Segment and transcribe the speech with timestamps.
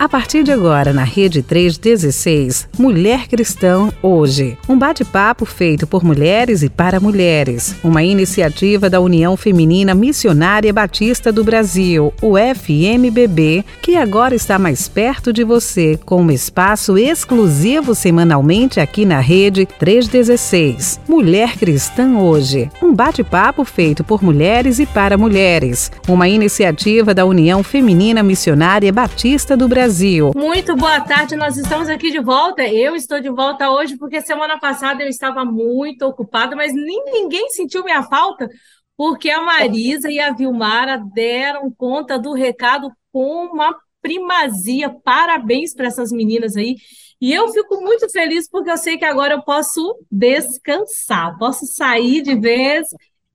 [0.00, 4.56] A partir de agora, na Rede 316, Mulher Cristã Hoje.
[4.66, 7.76] Um bate-papo feito por mulheres e para mulheres.
[7.84, 14.88] Uma iniciativa da União Feminina Missionária Batista do Brasil, o FMBB, que agora está mais
[14.88, 20.98] perto de você, com um espaço exclusivo semanalmente aqui na Rede 316.
[21.06, 22.70] Mulher Cristã Hoje.
[22.82, 25.92] Um bate-papo feito por mulheres e para mulheres.
[26.08, 30.30] Uma iniciativa da União Feminina Missionária Batista do Brasil Brasil.
[30.36, 32.62] Muito boa tarde, nós estamos aqui de volta.
[32.62, 37.50] Eu estou de volta hoje porque semana passada eu estava muito ocupada, mas nem ninguém
[37.50, 38.48] sentiu minha falta,
[38.96, 44.88] porque a Marisa e a Vilmara deram conta do recado com uma primazia.
[44.90, 46.76] Parabéns para essas meninas aí.
[47.20, 52.22] E eu fico muito feliz porque eu sei que agora eu posso descansar, posso sair
[52.22, 52.86] de vez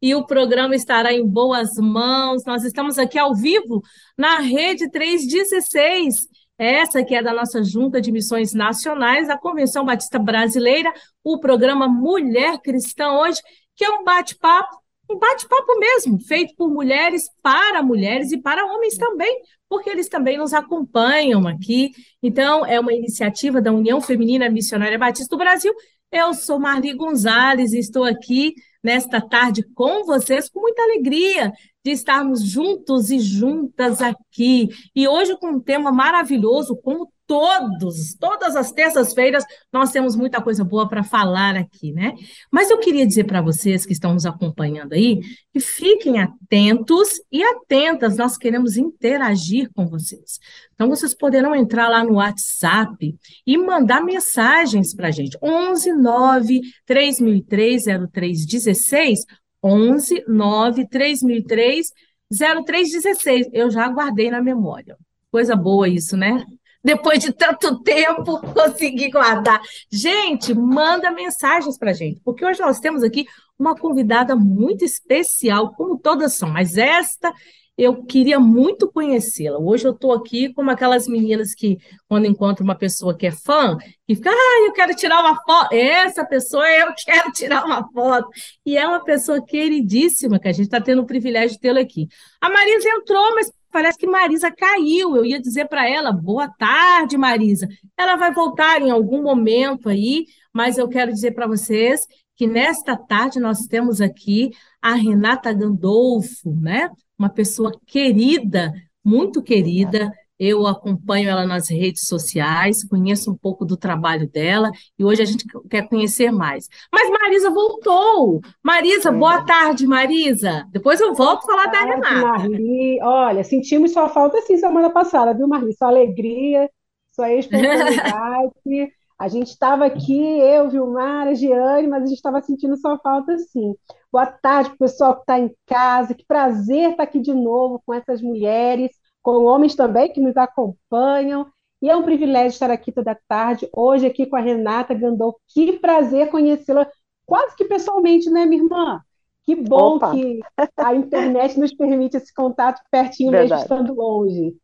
[0.02, 2.46] e o programa estará em boas mãos.
[2.46, 3.82] Nós estamos aqui ao vivo
[4.18, 10.18] na Rede 316 essa que é da nossa Junta de Missões Nacionais, a Convenção Batista
[10.18, 10.92] Brasileira,
[11.24, 13.42] o programa Mulher Cristã hoje,
[13.76, 14.78] que é um bate-papo,
[15.10, 20.38] um bate-papo mesmo, feito por mulheres, para mulheres e para homens também, porque eles também
[20.38, 21.92] nos acompanham aqui.
[22.24, 25.74] Então, é uma iniciativa da União Feminina Missionária Batista do Brasil.
[26.12, 31.52] Eu sou Marli Gonzalez e estou aqui nesta tarde com vocês com muita alegria
[31.86, 34.70] de estarmos juntos e juntas aqui.
[34.96, 40.64] E hoje com um tema maravilhoso, como todos, todas as terças-feiras, nós temos muita coisa
[40.64, 42.14] boa para falar aqui, né?
[42.52, 45.20] Mas eu queria dizer para vocês que estão nos acompanhando aí,
[45.54, 50.40] que fiquem atentos e atentas, nós queremos interagir com vocês.
[50.74, 55.38] Então, vocês poderão entrar lá no WhatsApp e mandar mensagens para a gente.
[55.42, 59.20] 11 9 3003 0316
[59.66, 61.88] 11 9 3003
[62.32, 63.50] 0316.
[63.52, 64.96] Eu já guardei na memória.
[65.32, 66.46] Coisa boa isso, né?
[66.84, 69.60] Depois de tanto tempo, consegui guardar.
[69.92, 73.26] Gente, manda mensagens para gente, porque hoje nós temos aqui
[73.58, 77.34] uma convidada muito especial, como todas são, mas esta
[77.78, 79.60] eu queria muito conhecê-la.
[79.60, 81.78] Hoje eu estou aqui como aquelas meninas que,
[82.08, 83.78] quando encontram uma pessoa que é fã,
[84.08, 85.74] que fica, ah, eu quero tirar uma foto.
[85.74, 88.30] Essa pessoa, eu quero tirar uma foto.
[88.66, 92.08] E é uma pessoa queridíssima, que a gente está tendo o privilégio de tê-la aqui.
[92.40, 95.18] A Marisa entrou, mas parece que Marisa caiu.
[95.18, 97.68] Eu ia dizer para ela, boa tarde, Marisa.
[97.98, 102.02] Ela vai voltar em algum momento aí, mas eu quero dizer para vocês
[102.38, 106.90] que nesta tarde nós temos aqui a Renata Gandolfo, né?
[107.18, 110.12] Uma pessoa querida, muito querida.
[110.38, 115.26] Eu acompanho ela nas redes sociais, conheço um pouco do trabalho dela e hoje a
[115.26, 116.68] gente quer conhecer mais.
[116.92, 118.42] Mas Marisa voltou.
[118.62, 120.68] Marisa, boa tarde, Marisa.
[120.72, 122.28] Depois eu volto a falar tarde, da Renata.
[122.28, 123.00] Marli.
[123.02, 125.74] Olha, sentimos sua falta sim semana passada, viu, Marli?
[125.74, 126.70] Sua alegria,
[127.14, 128.92] sua espontaneidade.
[129.18, 133.38] A gente estava aqui, eu, Vilmar, a Giane, mas a gente estava sentindo sua falta
[133.38, 133.74] sim.
[134.16, 136.14] Boa tarde, pessoal que está em casa.
[136.14, 141.48] Que prazer estar aqui de novo com essas mulheres, com homens também que nos acompanham.
[141.82, 145.38] E é um privilégio estar aqui toda tarde, hoje aqui com a Renata Gandol.
[145.50, 146.90] Que prazer conhecê-la
[147.26, 149.02] quase que pessoalmente, né, minha irmã?
[149.44, 150.12] Que bom Opa.
[150.12, 150.40] que
[150.78, 153.64] a internet nos permite esse contato pertinho Verdade.
[153.64, 154.56] mesmo, estando longe.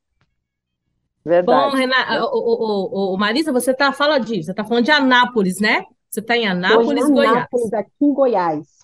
[1.26, 1.72] Verdade.
[1.72, 5.60] Bom, Renata, o, o, o, Marisa, você tá, fala disso, você está falando de Anápolis,
[5.60, 5.84] né?
[6.10, 7.36] Você está em Anápolis, em Goiás.
[7.36, 8.81] Anápolis, aqui em Goiás.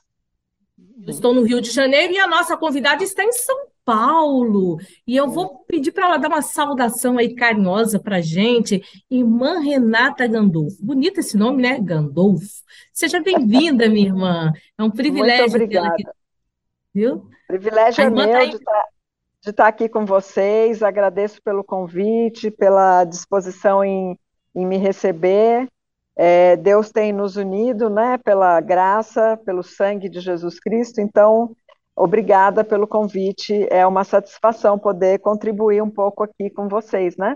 [1.08, 4.78] Eu estou no Rio de Janeiro e a nossa convidada está em São Paulo.
[5.08, 8.84] E eu vou pedir para ela dar uma saudação aí carinhosa para a gente.
[9.10, 10.76] Irmã Renata Gandolfo.
[10.84, 11.80] Bonito esse nome, né?
[11.80, 12.62] Gandolfo.
[12.92, 14.52] Seja bem-vinda, minha irmã.
[14.78, 15.44] É um privilégio.
[15.44, 15.88] Muito obrigada.
[15.94, 16.04] Aqui,
[16.94, 17.30] viu?
[17.48, 18.84] Privilégio é meu tá de estar
[19.44, 20.84] de estar aqui com vocês.
[20.84, 24.20] Agradeço pelo convite, pela disposição em,
[24.54, 25.70] em me receber.
[26.20, 31.00] É, Deus tem nos unido, né, pela graça, pelo sangue de Jesus Cristo.
[31.00, 31.56] Então,
[31.96, 33.68] obrigada pelo convite.
[33.70, 37.36] É uma satisfação poder contribuir um pouco aqui com vocês, né?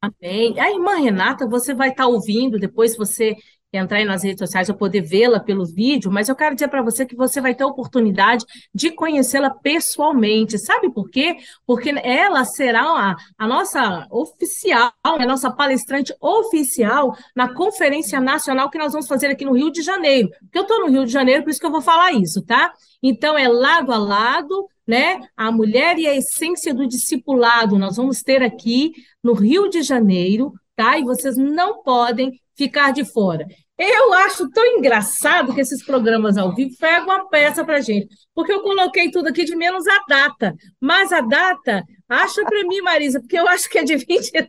[0.00, 0.58] Amém.
[0.58, 3.36] A irmã Renata, você vai estar ouvindo, depois você
[3.76, 6.82] entrar aí nas redes sociais ou poder vê-la pelo vídeo, mas eu quero dizer para
[6.82, 8.44] você que você vai ter a oportunidade
[8.74, 10.58] de conhecê-la pessoalmente.
[10.58, 11.36] Sabe por quê?
[11.66, 18.78] Porque ela será a, a nossa oficial, a nossa palestrante oficial na Conferência Nacional que
[18.78, 20.28] nós vamos fazer aqui no Rio de Janeiro.
[20.40, 22.72] Porque eu estou no Rio de Janeiro, por isso que eu vou falar isso, tá?
[23.02, 25.20] Então, é lado a lado, né?
[25.36, 27.78] A mulher e a essência do discipulado.
[27.78, 28.92] Nós vamos ter aqui
[29.22, 30.98] no Rio de Janeiro, tá?
[30.98, 33.46] E vocês não podem ficar de fora.
[33.76, 38.52] Eu acho tão engraçado que esses programas ao vivo pegam uma peça para gente, porque
[38.52, 43.20] eu coloquei tudo aqui de menos a data, mas a data, acha para mim, Marisa,
[43.20, 44.48] porque eu acho que é de 23.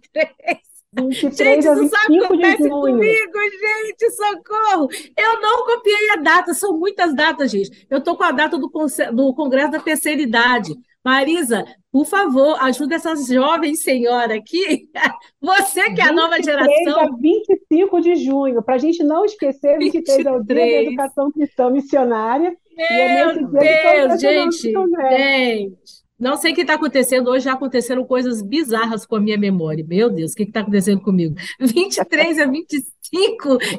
[0.98, 4.88] 23 gente, isso que acontece comigo, gente, socorro!
[5.18, 7.86] Eu não copiei a data, são muitas datas, gente.
[7.90, 8.70] Eu estou com a data do,
[9.14, 10.74] do Congresso da Terceira Idade.
[11.06, 14.90] Marisa, por favor, ajuda essas jovens senhoras aqui.
[15.40, 17.00] Você que é a nova geração.
[17.00, 20.90] a 25 de junho, para a gente não esquecer, 23, 23 é o Dia da
[20.90, 22.58] Educação Cristã Missionária.
[22.76, 25.74] Meu é Deus, gente, gente.
[26.18, 27.30] Não sei o que está acontecendo.
[27.30, 29.86] Hoje já aconteceram coisas bizarras com a minha memória.
[29.88, 31.36] Meu Deus, o que está acontecendo comigo?
[31.60, 32.68] 23 a 25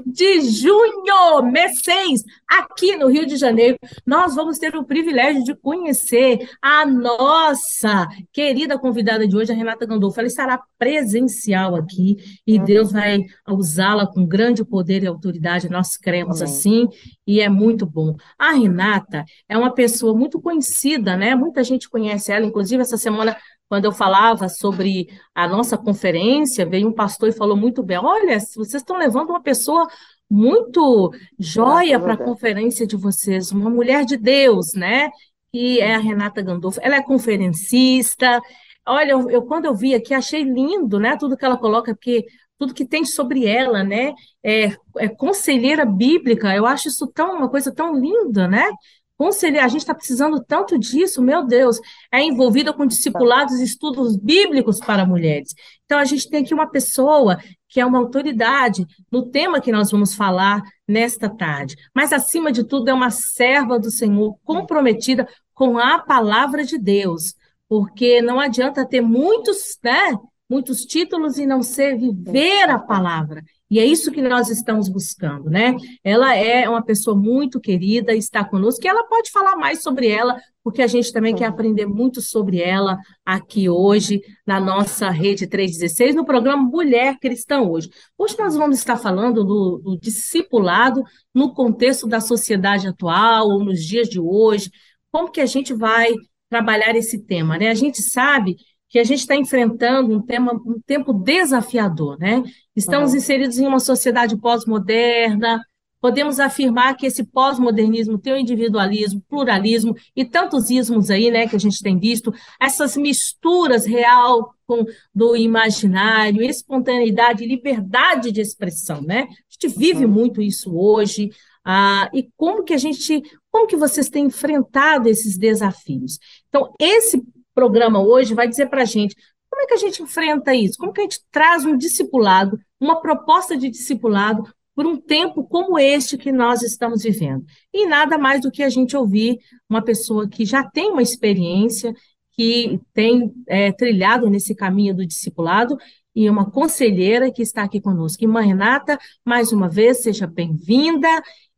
[0.05, 5.55] de junho, mês 6, aqui no Rio de Janeiro, nós vamos ter o privilégio de
[5.55, 10.19] conhecer a nossa querida convidada de hoje, a Renata Gandolfo.
[10.20, 15.69] Ela estará presencial aqui e Deus vai usá-la com grande poder e autoridade.
[15.69, 16.88] Nós cremos assim
[17.26, 18.17] e é muito bom.
[18.38, 21.34] A Renata é uma pessoa muito conhecida, né?
[21.34, 23.37] Muita gente conhece ela, inclusive essa semana,
[23.69, 28.39] quando eu falava sobre a nossa conferência, veio um pastor e falou muito bem: olha,
[28.39, 29.87] vocês estão levando uma pessoa
[30.31, 35.11] muito joia para a conferência de vocês, uma mulher de Deus, né?
[35.53, 36.81] Que é a Renata Gandolfo.
[36.83, 38.41] Ela é conferencista.
[38.87, 41.17] Olha, eu, eu, quando eu vi aqui, achei lindo, né?
[41.17, 42.25] Tudo que ela coloca, porque
[42.59, 44.15] tudo que tem sobre ela, né?
[44.43, 48.69] É, é conselheira bíblica, eu acho isso tão uma coisa tão linda, né?
[49.17, 51.81] Conselheira, a gente está precisando tanto disso, meu Deus,
[52.13, 55.55] é envolvida com discipulados estudos bíblicos para mulheres.
[55.85, 59.91] Então, a gente tem aqui uma pessoa que é uma autoridade no tema que nós
[59.91, 61.77] vamos falar nesta tarde.
[61.95, 67.35] Mas, acima de tudo, é uma serva do Senhor, comprometida com a palavra de Deus,
[67.67, 70.15] porque não adianta ter muitos, né?
[70.49, 73.43] muitos títulos e não ser viver a palavra.
[73.69, 75.75] E é isso que nós estamos buscando, né?
[76.05, 80.41] Ela é uma pessoa muito querida, está conosco, e ela pode falar mais sobre ela,
[80.63, 86.15] porque a gente também quer aprender muito sobre ela aqui hoje, na nossa Rede 316,
[86.15, 87.91] no programa Mulher Cristã Hoje.
[88.17, 91.03] Hoje nós vamos estar falando do, do discipulado
[91.35, 94.71] no contexto da sociedade atual, ou nos dias de hoje,
[95.11, 96.15] como que a gente vai
[96.49, 97.69] trabalhar esse tema, né?
[97.69, 98.57] A gente sabe
[98.89, 102.43] que a gente está enfrentando um, tema, um tempo desafiador, né?
[102.76, 103.17] Estamos uhum.
[103.17, 105.64] inseridos em uma sociedade pós-moderna,
[106.00, 111.56] podemos afirmar que esse pós-modernismo tem o individualismo, pluralismo e tantos ismos aí, né, que
[111.56, 114.84] a gente tem visto, essas misturas real com
[115.14, 119.23] do imaginário, espontaneidade, liberdade de expressão, né?
[119.23, 120.12] A gente vive uhum.
[120.12, 121.31] muito isso hoje.
[121.64, 126.19] Ah, e como que a gente, como que vocês têm enfrentado esses desafios?
[126.49, 127.23] Então, esse
[127.55, 129.17] programa hoje vai dizer para a gente
[129.56, 133.00] como é que a gente enfrenta isso, como que a gente traz um discipulado, uma
[133.00, 134.44] proposta de discipulado
[134.75, 137.43] por um tempo como este que nós estamos vivendo.
[137.73, 141.94] E nada mais do que a gente ouvir uma pessoa que já tem uma experiência,
[142.32, 145.79] que tem é, trilhado nesse caminho do discipulado
[146.14, 148.23] e uma conselheira que está aqui conosco.
[148.23, 151.09] Irmã Renata, mais uma vez, seja bem-vinda.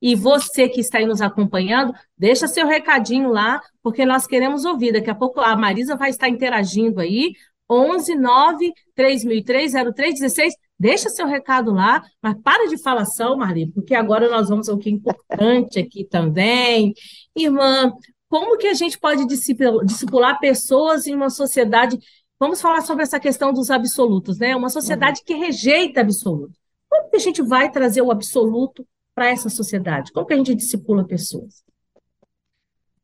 [0.00, 4.92] E você que está aí nos acompanhando, deixa seu recadinho lá, porque nós queremos ouvir.
[4.92, 7.32] Daqui a pouco a Marisa vai estar interagindo aí.
[7.68, 10.54] 11 9 3003 0316.
[10.78, 14.88] Deixa seu recado lá, mas para de falação, Marli, porque agora nós vamos ao que
[14.88, 16.94] é importante aqui também.
[17.34, 17.92] Irmã,
[18.28, 21.98] como que a gente pode discipular pessoas em uma sociedade?
[22.38, 24.54] Vamos falar sobre essa questão dos absolutos, né?
[24.54, 26.56] Uma sociedade que rejeita absoluto.
[26.88, 30.12] Como que a gente vai trazer o absoluto para essa sociedade?
[30.12, 31.64] Como que a gente discipula pessoas?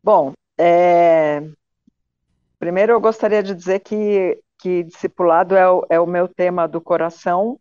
[0.03, 1.43] Bom, é...
[2.59, 6.81] primeiro eu gostaria de dizer que, que discipulado é o, é o meu tema do
[6.81, 7.61] coração,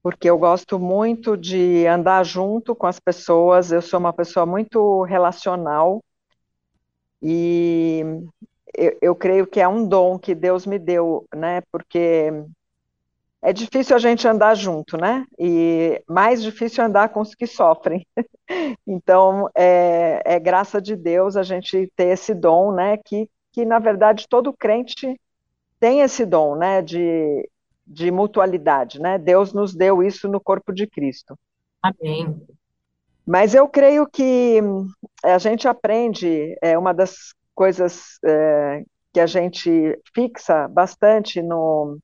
[0.00, 5.02] porque eu gosto muito de andar junto com as pessoas, eu sou uma pessoa muito
[5.02, 6.00] relacional,
[7.20, 8.04] e
[8.72, 11.62] eu, eu, creio que é um dom que Deus me deu, né?
[11.72, 12.30] Porque
[13.42, 15.26] é difícil a gente andar junto, né?
[15.36, 18.06] E mais difícil andar com os que sofrem.
[18.86, 22.98] então, é, é, graça de Deus a gente ter esse dom, né?
[22.98, 25.18] Que, que na verdade, todo crente
[25.82, 26.80] tem esse dom, né?
[26.80, 27.50] De,
[27.84, 29.18] de mutualidade, né?
[29.18, 31.36] Deus nos deu isso no corpo de Cristo.
[31.82, 32.40] Amém.
[33.26, 34.60] Mas eu creio que
[35.24, 41.98] a gente aprende, é uma das coisas é, que a gente fixa bastante no,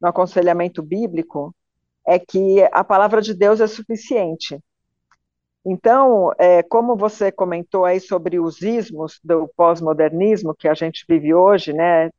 [0.00, 1.52] no aconselhamento bíblico
[2.06, 4.60] é que a palavra de Deus é suficiente.
[5.66, 11.34] Então, é, como você comentou aí sobre os ismos do pós-modernismo que a gente vive
[11.34, 12.10] hoje, né,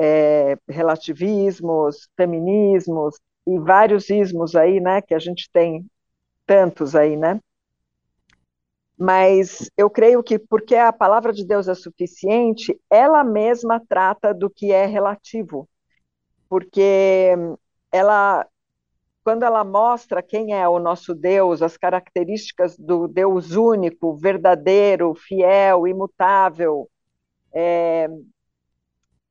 [0.00, 5.86] é, relativismos, feminismos e vários ismos aí, né, que a gente tem
[6.46, 7.40] tantos aí, né?
[8.98, 14.50] Mas eu creio que porque a palavra de Deus é suficiente, ela mesma trata do
[14.50, 15.68] que é relativo.
[16.48, 17.34] Porque
[17.90, 18.46] ela
[19.22, 25.86] quando ela mostra quem é o nosso Deus, as características do Deus único, verdadeiro, fiel,
[25.86, 26.88] imutável,
[27.52, 28.08] é,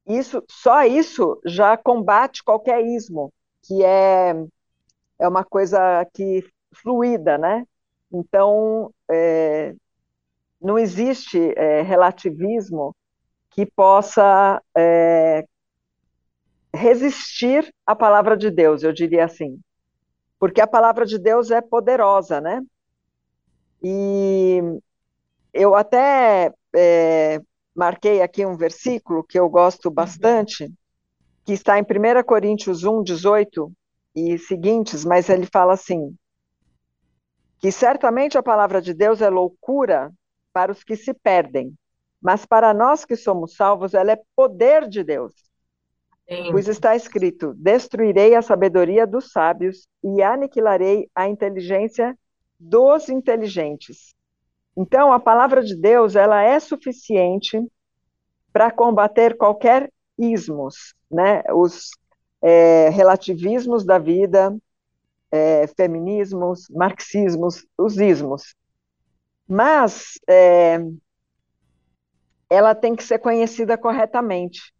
[0.10, 4.34] isso, só isso já combate qualquer ismo, que é,
[5.20, 7.66] é uma coisa que fluida, né?
[8.12, 9.76] Então, é,
[10.62, 12.96] não existe é, relativismo
[13.52, 15.46] que possa é,
[16.74, 19.60] resistir à palavra de Deus, eu diria assim
[20.40, 22.62] porque a palavra de Deus é poderosa, né?
[23.84, 24.62] E
[25.54, 27.42] eu até é,
[27.76, 30.72] marquei aqui um versículo que eu gosto bastante,
[31.46, 33.72] que está em 1 Coríntios 1, 18
[34.16, 36.16] e seguintes, mas ele fala assim:
[37.60, 40.12] que certamente a palavra de Deus é loucura
[40.52, 41.74] para os que se perdem,
[42.22, 45.50] mas para nós que somos salvos, ela é poder de Deus
[46.30, 46.52] Sim.
[46.52, 52.16] Pois está escrito: Destruirei a sabedoria dos sábios e aniquilarei a inteligência
[52.60, 54.14] dos inteligentes.
[54.80, 57.62] Então, a palavra de Deus ela é suficiente
[58.54, 61.44] para combater qualquer ismos, né?
[61.54, 61.90] Os
[62.42, 64.58] é, relativismos da vida,
[65.32, 68.56] é, feminismos, marxismos, os ismos.
[69.48, 70.80] Mas é,
[72.50, 74.74] ela tem que ser conhecida corretamente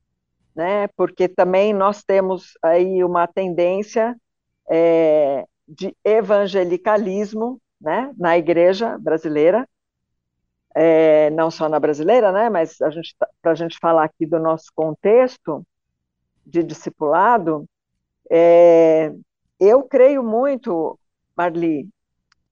[0.60, 0.88] né?
[0.90, 4.14] Porque também nós temos aí uma tendência
[4.70, 8.14] é, de evangelicalismo, né?
[8.18, 9.66] Na igreja brasileira,
[10.76, 12.50] é, não só na brasileira, né?
[12.50, 15.66] Mas a gente tá, para gente falar aqui do nosso contexto
[16.46, 17.66] de discipulado,
[18.30, 19.12] é,
[19.60, 20.98] eu creio muito,
[21.36, 21.88] Marli,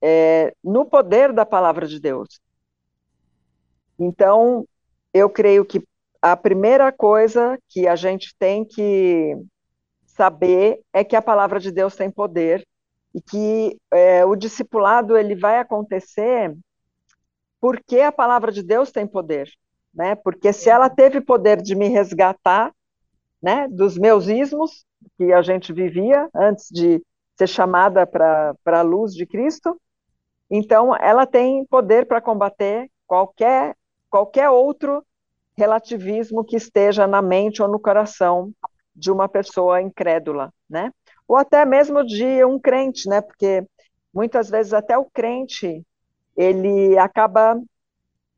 [0.01, 2.39] é, no poder da palavra de Deus.
[3.99, 4.67] Então,
[5.13, 5.83] eu creio que
[6.21, 9.35] a primeira coisa que a gente tem que
[10.05, 12.65] saber é que a palavra de Deus tem poder
[13.13, 16.55] e que é, o discipulado ele vai acontecer
[17.67, 19.49] porque a palavra de Deus tem poder,
[19.93, 20.15] né?
[20.15, 22.73] Porque se ela teve poder de me resgatar,
[23.43, 24.85] né, dos meus ismos
[25.17, 27.03] que a gente vivia antes de
[27.37, 29.77] ser chamada para a luz de Cristo,
[30.49, 33.75] então ela tem poder para combater qualquer
[34.09, 35.05] qualquer outro
[35.57, 38.53] relativismo que esteja na mente ou no coração
[38.95, 40.89] de uma pessoa incrédula, né?
[41.27, 43.19] Ou até mesmo de um crente, né?
[43.19, 43.61] Porque
[44.13, 45.83] muitas vezes até o crente
[46.37, 47.59] ele acaba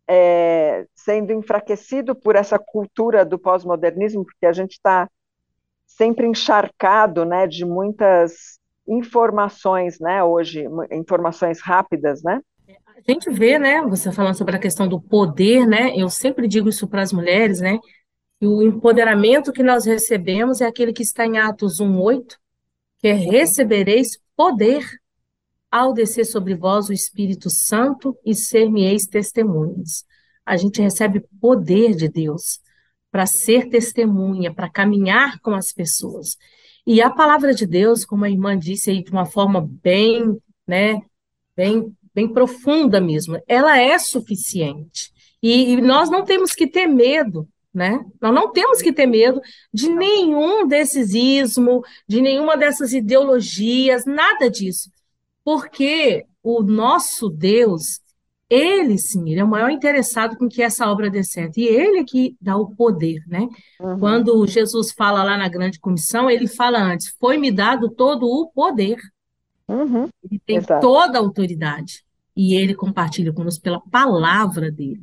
[0.07, 5.07] é, sendo enfraquecido por essa cultura do pós-modernismo, porque a gente está
[5.85, 12.41] sempre encharcado, né, de muitas informações, né, hoje, informações rápidas, né,
[13.07, 16.69] a gente vê, né, você falando sobre a questão do poder, né, eu sempre digo
[16.69, 17.79] isso para as mulheres, né,
[18.39, 22.37] que o empoderamento que nós recebemos é aquele que está em Atos 1:8,
[22.99, 24.83] que é recebereis poder
[25.71, 30.05] ao descer sobre vós o Espírito Santo e ser-me-eis testemunhas.
[30.45, 32.59] A gente recebe poder de Deus
[33.11, 36.37] para ser testemunha, para caminhar com as pessoas.
[36.85, 41.01] E a palavra de Deus, como a irmã disse aí de uma forma bem, né,
[41.55, 45.11] bem bem profunda mesmo, ela é suficiente.
[45.41, 48.03] E, e, nós não temos que ter medo, né?
[48.21, 49.39] Nós não temos que ter medo
[49.73, 54.91] de nenhum desses ismos, de nenhuma dessas ideologias, nada disso.
[55.49, 57.99] Porque o nosso Deus,
[58.47, 61.57] ele sim, ele é o maior interessado com que essa obra dê certo.
[61.57, 63.49] E ele é que dá o poder, né?
[63.81, 63.97] Uhum.
[63.97, 68.99] Quando Jesus fala lá na grande comissão, ele fala antes: foi-me dado todo o poder.
[69.67, 70.07] Uhum.
[70.23, 70.81] Ele tem Exato.
[70.85, 72.03] toda a autoridade.
[72.37, 75.01] E ele compartilha conosco pela palavra dele.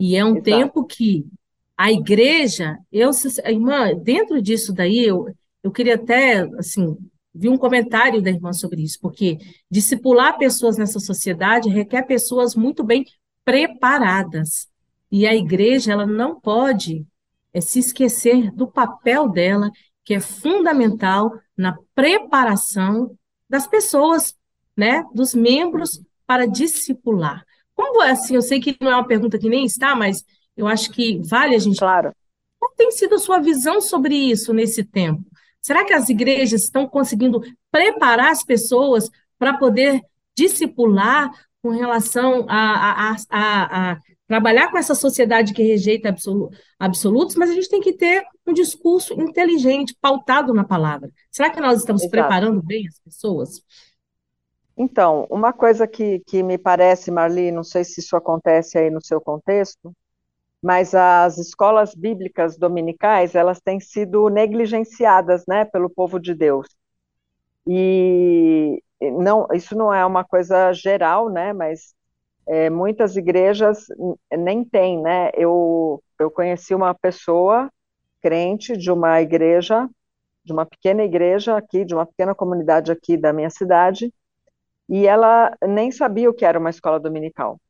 [0.00, 0.44] E é um Exato.
[0.44, 1.26] tempo que
[1.76, 3.10] a igreja, eu,
[3.44, 5.28] irmã, dentro disso daí, eu,
[5.62, 6.96] eu queria até, assim,
[7.34, 9.38] vi um comentário da irmã sobre isso, porque
[9.70, 13.04] discipular pessoas nessa sociedade requer pessoas muito bem
[13.44, 14.68] preparadas.
[15.10, 17.06] E a igreja, ela não pode
[17.52, 19.70] é, se esquecer do papel dela,
[20.04, 23.16] que é fundamental na preparação
[23.48, 24.34] das pessoas,
[24.76, 27.44] né, dos membros para discipular.
[27.74, 28.34] Como é assim?
[28.34, 30.24] Eu sei que não é uma pergunta que nem está, mas
[30.56, 31.78] eu acho que vale a gente.
[31.78, 32.12] Claro.
[32.58, 35.22] Qual tem sido a sua visão sobre isso nesse tempo?
[35.62, 37.40] Será que as igrejas estão conseguindo
[37.70, 40.02] preparar as pessoas para poder
[40.36, 41.30] discipular
[41.62, 46.14] com relação a, a, a, a, trabalhar com essa sociedade que rejeita
[46.78, 51.10] absolutos, mas a gente tem que ter um discurso inteligente, pautado na palavra.
[51.30, 52.10] Será que nós estamos Exato.
[52.10, 53.62] preparando bem as pessoas?
[54.76, 59.04] Então, uma coisa que, que me parece, Marli, não sei se isso acontece aí no
[59.04, 59.94] seu contexto,
[60.62, 66.68] mas as escolas bíblicas dominicais, elas têm sido negligenciadas, né, pelo povo de Deus.
[67.66, 71.94] E não, isso não é uma coisa geral, né, mas
[72.46, 73.86] é, muitas igrejas
[74.32, 77.70] nem têm, né, eu, eu conheci uma pessoa
[78.20, 79.88] crente de uma igreja,
[80.44, 84.12] de uma pequena igreja aqui, de uma pequena comunidade aqui da minha cidade,
[84.88, 87.60] e ela nem sabia o que era uma escola dominical.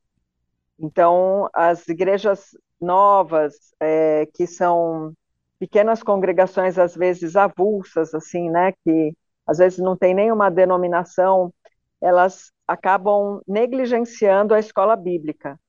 [0.79, 2.49] Então, as igrejas
[2.81, 5.13] novas, é, que são
[5.59, 9.15] pequenas congregações, às vezes avulsas, assim, né, que
[9.47, 11.53] às vezes não tem nenhuma denominação,
[12.01, 15.59] elas acabam negligenciando a escola bíblica.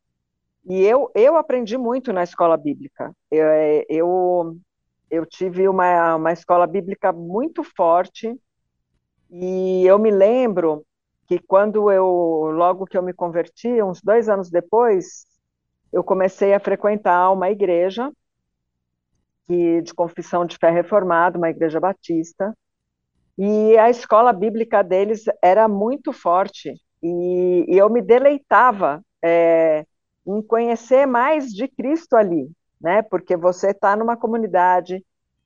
[0.64, 3.14] E eu, eu aprendi muito na escola bíblica.
[3.30, 4.56] Eu, é, eu,
[5.10, 8.34] eu tive uma, uma escola bíblica muito forte,
[9.30, 10.84] e eu me lembro
[11.26, 12.04] que quando eu,
[12.52, 15.26] logo que eu me converti, uns dois anos depois,
[15.92, 18.10] eu comecei a frequentar uma igreja
[19.46, 22.56] que, de confissão de fé reformada, uma igreja batista,
[23.36, 29.84] e a escola bíblica deles era muito forte, e, e eu me deleitava é,
[30.26, 32.50] em conhecer mais de Cristo ali,
[32.80, 33.02] né?
[33.02, 35.04] Porque você está numa comunidade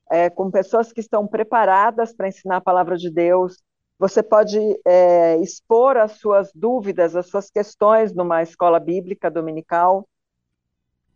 [0.09, 3.57] é, com pessoas que estão preparadas para ensinar a palavra de Deus,
[3.99, 10.07] você pode é, expor as suas dúvidas, as suas questões numa escola bíblica dominical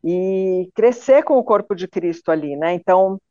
[0.03, 2.73] e crescer com o corpo de Cristo ali, né?
[2.73, 3.21] Então,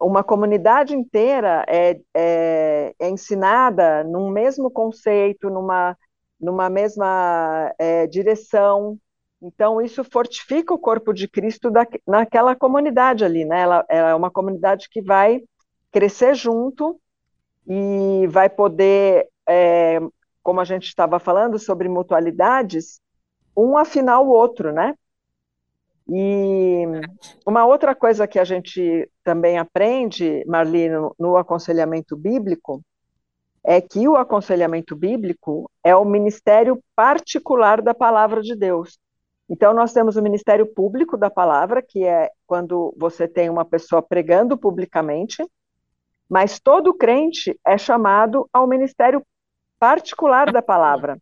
[0.00, 5.94] uma comunidade inteira é, é, é ensinada num mesmo conceito, numa,
[6.40, 8.98] numa mesma é, direção.
[9.42, 13.60] Então, isso fortifica o corpo de Cristo da, naquela comunidade ali, né?
[13.60, 15.42] Ela, ela é uma comunidade que vai
[15.92, 16.98] crescer junto
[17.66, 20.00] e vai poder, é,
[20.42, 23.00] como a gente estava falando sobre mutualidades,
[23.56, 24.94] um afinar o outro, né?
[26.08, 26.84] E
[27.46, 32.82] uma outra coisa que a gente também aprende, Marli, no, no aconselhamento bíblico,
[33.64, 38.98] é que o aconselhamento bíblico é o ministério particular da palavra de Deus.
[39.48, 44.02] Então, nós temos o ministério público da palavra, que é quando você tem uma pessoa
[44.02, 45.42] pregando publicamente,
[46.28, 49.24] mas todo crente é chamado ao ministério
[49.78, 51.18] particular da palavra,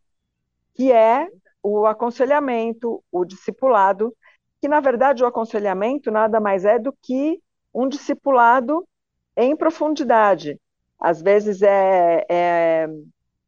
[0.75, 1.29] que é
[1.63, 4.15] o aconselhamento, o discipulado,
[4.61, 7.41] que na verdade o aconselhamento nada mais é do que
[7.75, 8.87] um discipulado
[9.37, 10.61] em profundidade.
[11.01, 12.89] Às vezes é, é,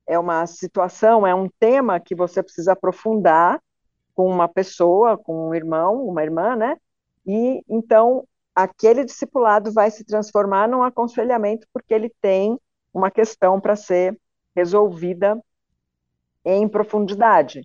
[0.07, 3.61] é uma situação, é um tema que você precisa aprofundar
[4.15, 6.77] com uma pessoa, com um irmão, uma irmã, né?
[7.27, 12.59] E então aquele discipulado vai se transformar num aconselhamento porque ele tem
[12.93, 14.17] uma questão para ser
[14.55, 15.41] resolvida
[16.45, 17.63] em profundidade,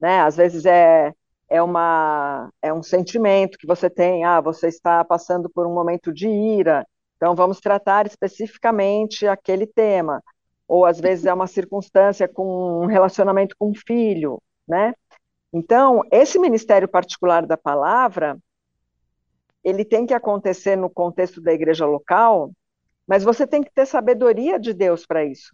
[0.00, 0.20] né?
[0.20, 1.12] Às vezes é
[1.48, 6.12] é uma é um sentimento que você tem, ah, você está passando por um momento
[6.12, 6.86] de ira,
[7.16, 10.22] então vamos tratar especificamente aquele tema.
[10.68, 14.94] Ou às vezes é uma circunstância com um relacionamento com um filho, né?
[15.52, 18.36] Então, esse ministério particular da palavra,
[19.66, 22.52] ele tem que acontecer no contexto da igreja local,
[23.04, 25.52] mas você tem que ter sabedoria de Deus para isso.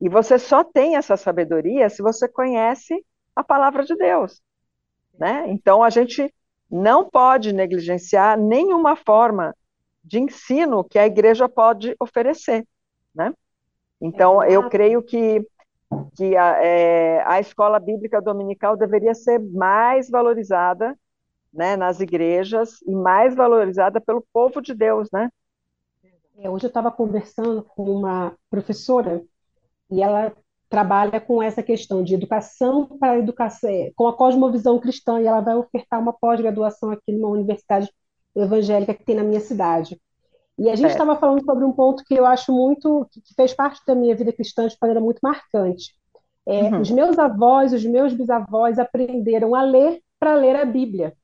[0.00, 4.40] E você só tem essa sabedoria se você conhece a palavra de Deus.
[5.18, 5.44] Né?
[5.48, 6.32] Então, a gente
[6.70, 9.54] não pode negligenciar nenhuma forma
[10.02, 12.66] de ensino que a igreja pode oferecer.
[13.14, 13.34] Né?
[14.00, 15.46] Então, eu creio que,
[16.16, 20.98] que a, é, a escola bíblica dominical deveria ser mais valorizada
[21.56, 25.30] né, nas igrejas e mais valorizada pelo povo de Deus, né?
[26.38, 29.22] É, hoje eu estava conversando com uma professora
[29.90, 30.32] e ela
[30.68, 35.40] trabalha com essa questão de educação para educação, é, com a cosmovisão cristã, e ela
[35.40, 37.90] vai ofertar uma pós-graduação aqui numa universidade
[38.34, 39.98] evangélica que tem na minha cidade.
[40.58, 41.16] E a gente estava é.
[41.16, 44.66] falando sobre um ponto que eu acho muito, que fez parte da minha vida cristã
[44.66, 45.94] de maneira muito marcante.
[46.46, 46.80] É, uhum.
[46.80, 51.14] Os meus avós, os meus bisavós aprenderam a ler para ler a Bíblia.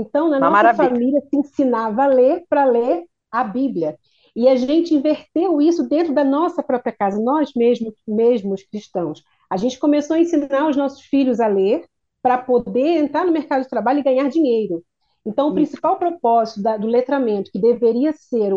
[0.00, 0.88] Então, na Uma nossa maravilha.
[0.90, 3.98] família se ensinava a ler para ler a Bíblia.
[4.34, 9.22] E a gente inverteu isso dentro da nossa própria casa, nós mesmos, mesmos cristãos.
[9.48, 11.86] A gente começou a ensinar os nossos filhos a ler
[12.22, 14.82] para poder entrar no mercado de trabalho e ganhar dinheiro.
[15.24, 18.52] Então, o principal propósito da, do letramento, que deveria ser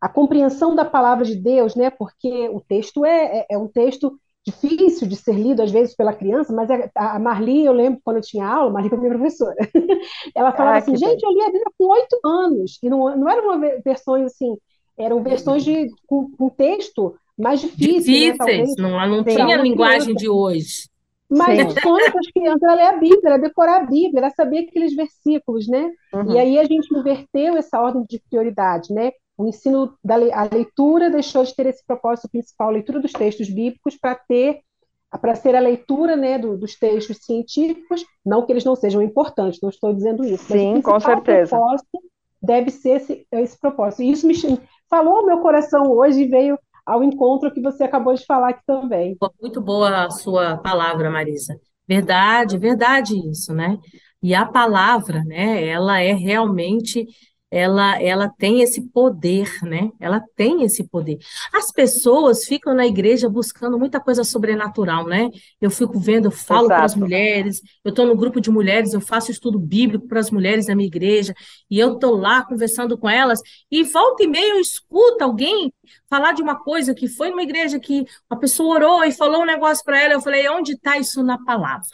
[0.00, 1.90] a compreensão da palavra de Deus, né?
[1.90, 4.18] porque o texto é, é, é um texto
[4.50, 8.16] difícil de ser lido às vezes pela criança, mas é, a Marli, eu lembro quando
[8.16, 9.56] eu tinha aula, Marli foi minha professora,
[10.34, 13.28] ela falava ah, assim, gente, eu li a Bíblia com oito anos, e não, não
[13.28, 14.56] eram versões assim,
[14.98, 19.62] eram versões de, com, com texto mais difícil, né, Difíceis, né, não, não tinha a
[19.62, 20.20] linguagem criança.
[20.20, 20.88] de hoje.
[21.30, 21.66] Mas Sim.
[21.66, 24.96] o sonho das crianças era ler a Bíblia, era decorar a Bíblia, era saber aqueles
[24.96, 25.90] versículos, né?
[26.14, 26.32] Uhum.
[26.32, 29.12] E aí a gente inverteu essa ordem de prioridade, né?
[29.38, 33.48] O ensino da a leitura deixou de ter esse propósito principal, a leitura dos textos
[33.48, 34.60] bíblicos, para ter
[35.22, 39.58] para ser a leitura né, do, dos textos científicos, não que eles não sejam importantes,
[39.62, 40.44] não estou dizendo isso.
[40.44, 41.58] Sim, com certeza.
[42.42, 44.02] Deve ser esse, esse propósito.
[44.02, 44.34] E isso me
[44.90, 48.62] falou ao meu coração hoje e veio ao encontro que você acabou de falar aqui
[48.66, 49.16] também.
[49.40, 51.58] Muito boa a sua palavra, Marisa.
[51.86, 53.78] Verdade, verdade isso, né?
[54.22, 57.06] E a palavra, né, ela é realmente
[57.50, 59.90] ela, ela tem esse poder, né?
[59.98, 61.18] Ela tem esse poder.
[61.54, 65.30] As pessoas ficam na igreja buscando muita coisa sobrenatural, né?
[65.60, 69.00] Eu fico vendo, eu falo para as mulheres, eu estou no grupo de mulheres, eu
[69.00, 71.34] faço estudo bíblico para as mulheres da minha igreja,
[71.70, 75.72] e eu estou lá conversando com elas, e volta e meia eu escuto alguém
[76.08, 79.46] falar de uma coisa que foi numa igreja que a pessoa orou e falou um
[79.46, 81.86] negócio para ela, eu falei, onde está isso na palavra?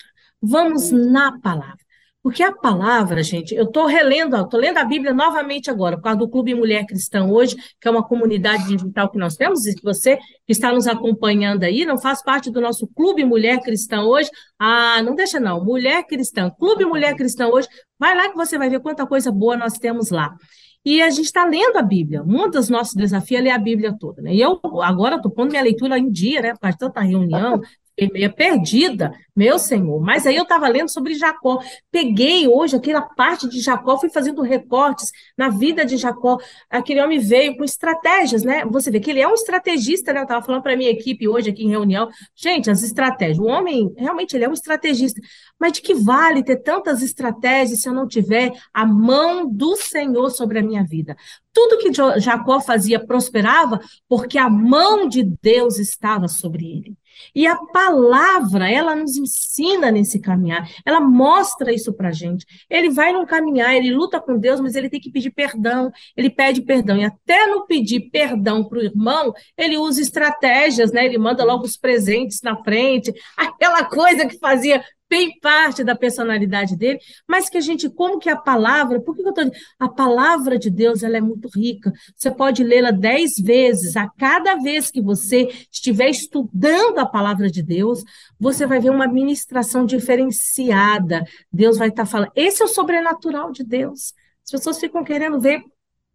[0.43, 1.84] Vamos na palavra.
[2.25, 6.19] Porque a palavra, gente, eu estou relendo, estou lendo a Bíblia novamente agora, por causa
[6.21, 9.83] do Clube Mulher Cristã hoje, que é uma comunidade digital que nós temos, e que
[9.83, 14.31] você que está nos acompanhando aí, não faz parte do nosso Clube Mulher Cristã hoje.
[14.59, 18.71] Ah, não deixa não, Mulher Cristã, Clube Mulher Cristã hoje, vai lá que você vai
[18.71, 20.35] ver quanta coisa boa nós temos lá.
[20.83, 22.23] E a gente está lendo a Bíblia.
[22.23, 24.23] Um dos nossos desafios é ler a Bíblia toda.
[24.23, 24.35] Né?
[24.35, 26.53] E eu agora estou pondo minha leitura em dia, né?
[26.53, 27.61] Por causa de tanta reunião,
[27.97, 30.01] fiquei meio perdida, meu Senhor.
[30.01, 31.63] Mas aí eu estava lendo sobre Jacó.
[31.91, 36.39] Peguei hoje aquela parte de Jacó, fui fazendo recortes na vida de Jacó.
[36.69, 38.65] Aquele homem veio com estratégias, né?
[38.67, 40.21] Você vê que ele é um estrategista, né?
[40.21, 42.09] Eu estava falando para a minha equipe hoje aqui em reunião.
[42.35, 43.39] Gente, as estratégias.
[43.39, 45.21] O homem, realmente, ele é um estrategista.
[45.59, 50.31] Mas de que vale ter tantas estratégias se eu não tiver a mão do Senhor
[50.31, 51.17] sobre a minha vida?
[51.53, 56.97] Tudo que Jacó fazia prosperava porque a mão de Deus estava sobre ele.
[57.35, 62.47] E a palavra, ela nos ensina nesse caminhar, ela mostra isso para gente.
[62.69, 66.31] Ele vai num caminhar, ele luta com Deus, mas ele tem que pedir perdão, ele
[66.31, 66.97] pede perdão.
[66.97, 71.05] E até no pedir perdão para o irmão, ele usa estratégias, né?
[71.05, 76.77] Ele manda logo os presentes na frente, aquela coisa que fazia tem parte da personalidade
[76.77, 80.59] dele, mas que a gente, como que a palavra, por que eu estou A palavra
[80.59, 81.93] de Deus, ela é muito rica.
[82.17, 83.97] Você pode lê-la dez vezes.
[83.97, 88.03] A cada vez que você estiver estudando a palavra de Deus,
[88.39, 91.25] você vai ver uma ministração diferenciada.
[91.53, 92.33] Deus vai estar tá falando.
[92.35, 94.15] Esse é o sobrenatural de Deus.
[94.45, 95.63] As pessoas ficam querendo ver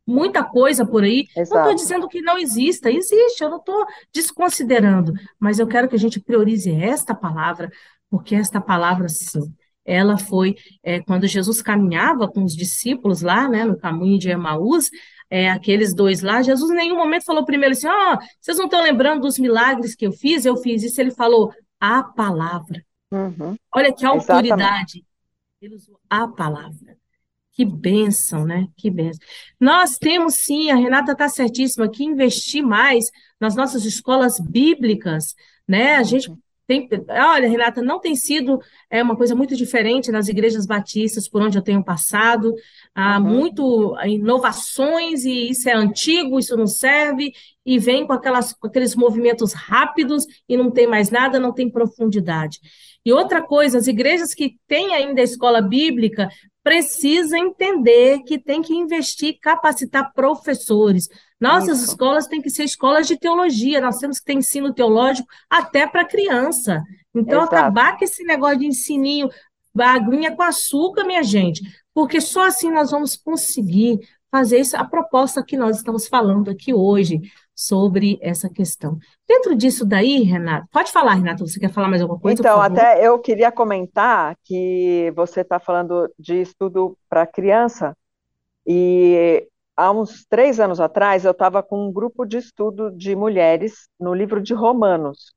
[0.10, 1.28] muita coisa por aí.
[1.38, 1.54] Exato.
[1.54, 5.96] Não estou dizendo que não exista, existe, eu não estou desconsiderando, mas eu quero que
[5.96, 7.72] a gente priorize esta palavra,
[8.10, 9.54] porque esta palavra, sim,
[9.86, 14.90] ela foi, é, quando Jesus caminhava com os discípulos lá, né, no caminho de Emaús,
[15.30, 18.66] é, aqueles dois lá, Jesus em nenhum momento falou primeiro assim, ó, oh, vocês não
[18.66, 20.44] estão lembrando dos milagres que eu fiz?
[20.44, 21.00] Eu fiz isso.
[21.00, 22.84] Ele falou, a palavra.
[23.12, 23.56] Uhum.
[23.74, 24.48] Olha que autoridade.
[24.48, 25.06] Exatamente.
[25.62, 26.98] Ele usou a palavra.
[27.52, 28.68] Que bênção, né?
[28.78, 29.20] Que bênção.
[29.60, 35.36] Nós temos sim, a Renata está certíssima, que investir mais nas nossas escolas bíblicas,
[35.68, 35.96] né?
[35.96, 36.38] A gente uhum.
[36.70, 41.42] Tem, olha, Renata, não tem sido é, uma coisa muito diferente nas igrejas batistas por
[41.42, 42.54] onde eu tenho passado.
[42.94, 43.24] Há uhum.
[43.24, 47.34] muito inovações e isso é antigo, isso não serve,
[47.66, 51.72] e vem com, aquelas, com aqueles movimentos rápidos e não tem mais nada, não tem
[51.72, 52.60] profundidade.
[53.04, 56.30] E outra coisa, as igrejas que têm ainda a escola bíblica
[56.64, 61.10] precisam entender que tem que investir, capacitar professores.
[61.40, 61.92] Nossas Isso.
[61.92, 66.06] escolas têm que ser escolas de teologia, nós temos que ter ensino teológico até para
[66.06, 66.84] criança.
[67.16, 67.56] Então, Exato.
[67.56, 69.30] acabar com esse negócio de ensininho,
[69.74, 71.62] bagunha com açúcar, minha gente,
[71.94, 74.00] porque só assim nós vamos conseguir
[74.32, 77.20] fazer isso, a proposta que nós estamos falando aqui hoje
[77.56, 78.98] sobre essa questão.
[79.28, 82.40] Dentro disso daí, Renato, pode falar, Renato, você quer falar mais alguma coisa?
[82.40, 87.96] Então, até eu queria comentar que você está falando de estudo para criança,
[88.66, 89.48] e
[89.80, 94.14] há uns três anos atrás, eu estava com um grupo de estudo de mulheres no
[94.14, 95.34] livro de Romanos.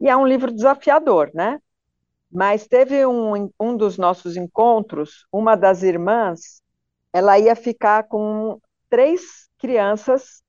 [0.00, 1.60] E é um livro desafiador, né?
[2.30, 6.62] Mas teve um, um dos nossos encontros, uma das irmãs,
[7.12, 10.42] ela ia ficar com três crianças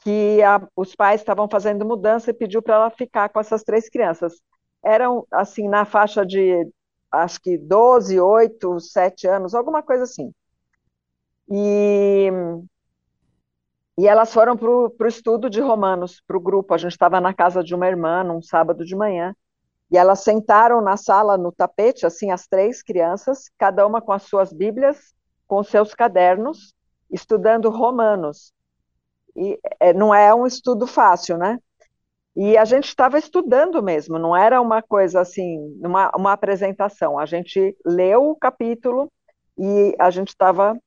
[0.00, 3.88] que a, os pais estavam fazendo mudança e pediu para ela ficar com essas três
[3.90, 4.34] crianças.
[4.84, 6.68] Eram, assim, na faixa de,
[7.12, 10.32] acho que 12, 8, 7 anos, alguma coisa assim.
[11.50, 12.30] E,
[13.98, 16.72] e elas foram para o estudo de Romanos, para o grupo.
[16.72, 19.34] A gente estava na casa de uma irmã, num sábado de manhã,
[19.90, 24.22] e elas sentaram na sala, no tapete, assim, as três crianças, cada uma com as
[24.22, 25.14] suas Bíblias,
[25.46, 26.72] com seus cadernos,
[27.10, 28.52] estudando Romanos.
[29.36, 31.58] e é, não é um estudo fácil, né?
[32.36, 37.18] E a gente estava estudando mesmo, não era uma coisa assim, uma, uma apresentação.
[37.18, 39.10] A gente leu o capítulo
[39.58, 40.78] e a gente estava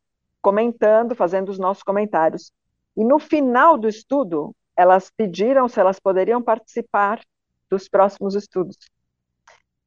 [0.43, 2.51] comentando, fazendo os nossos comentários.
[2.95, 7.21] E no final do estudo, elas pediram se elas poderiam participar
[7.69, 8.77] dos próximos estudos.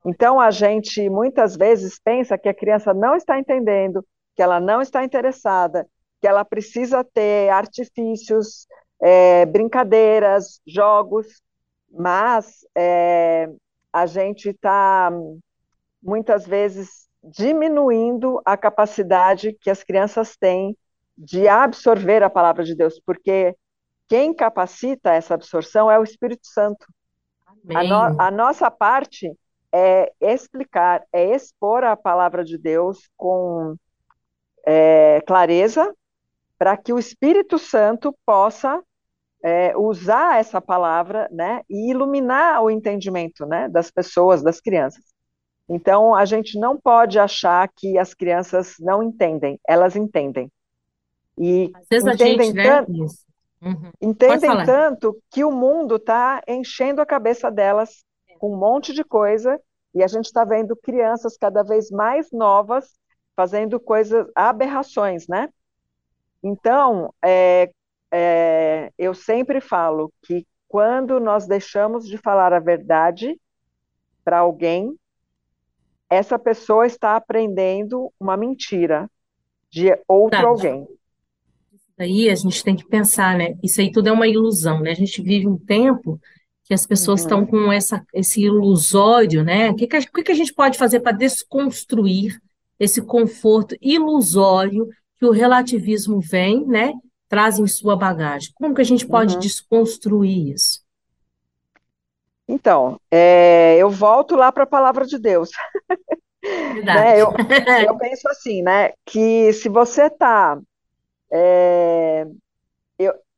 [0.04, 4.80] Então, a gente muitas vezes pensa que a criança não está entendendo, que ela não
[4.80, 5.86] está interessada,
[6.20, 8.66] que ela precisa ter artifícios,
[9.00, 11.42] é, brincadeiras, jogos,
[11.90, 13.50] mas é,
[13.92, 15.10] a gente está
[16.02, 20.76] muitas vezes diminuindo a capacidade que as crianças têm
[21.16, 23.56] de absorver a palavra de Deus, porque
[24.08, 26.86] quem capacita essa absorção é o Espírito Santo.
[27.74, 29.32] A, no, a, nossa parte
[29.72, 33.74] é explicar, é expor a palavra de Deus com
[34.64, 35.92] é, clareza,
[36.58, 38.82] para que o Espírito Santo possa
[39.42, 45.15] é, usar essa palavra, né, e iluminar o entendimento, né, das pessoas, das crianças.
[45.68, 50.50] Então, a gente não pode achar que as crianças não entendem, elas entendem.
[51.36, 53.06] E entendem gente, né, tanto, né?
[53.62, 53.90] uhum.
[54.00, 58.04] entendem tanto que o mundo está enchendo a cabeça delas
[58.38, 59.60] com um monte de coisa,
[59.94, 62.94] e a gente está vendo crianças cada vez mais novas
[63.34, 65.48] fazendo coisas, aberrações, né?
[66.42, 67.70] Então, é,
[68.10, 73.38] é, eu sempre falo que quando nós deixamos de falar a verdade
[74.24, 74.96] para alguém,
[76.10, 79.10] essa pessoa está aprendendo uma mentira
[79.70, 80.46] de outro tá.
[80.46, 80.86] alguém.
[81.72, 83.56] Isso aí a gente tem que pensar, né?
[83.62, 84.90] Isso aí tudo é uma ilusão, né?
[84.90, 86.20] A gente vive um tempo
[86.64, 87.26] que as pessoas uhum.
[87.26, 89.70] estão com essa, esse ilusório, né?
[89.70, 92.40] O que, que, a, o que a gente pode fazer para desconstruir
[92.78, 94.88] esse conforto ilusório
[95.18, 96.92] que o relativismo vem, né?
[97.28, 98.50] Traz em sua bagagem.
[98.54, 99.40] Como que a gente pode uhum.
[99.40, 100.85] desconstruir isso?
[102.48, 105.50] Então, é, eu volto lá para a palavra de Deus.
[106.84, 107.32] né, eu,
[107.86, 108.92] eu, penso assim, né?
[109.04, 110.58] Que se você está.
[111.32, 112.26] É,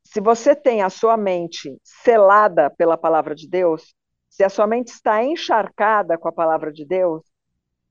[0.04, 3.94] se você tem a sua mente selada pela palavra de Deus,
[4.28, 7.22] se a sua mente está encharcada com a palavra de Deus,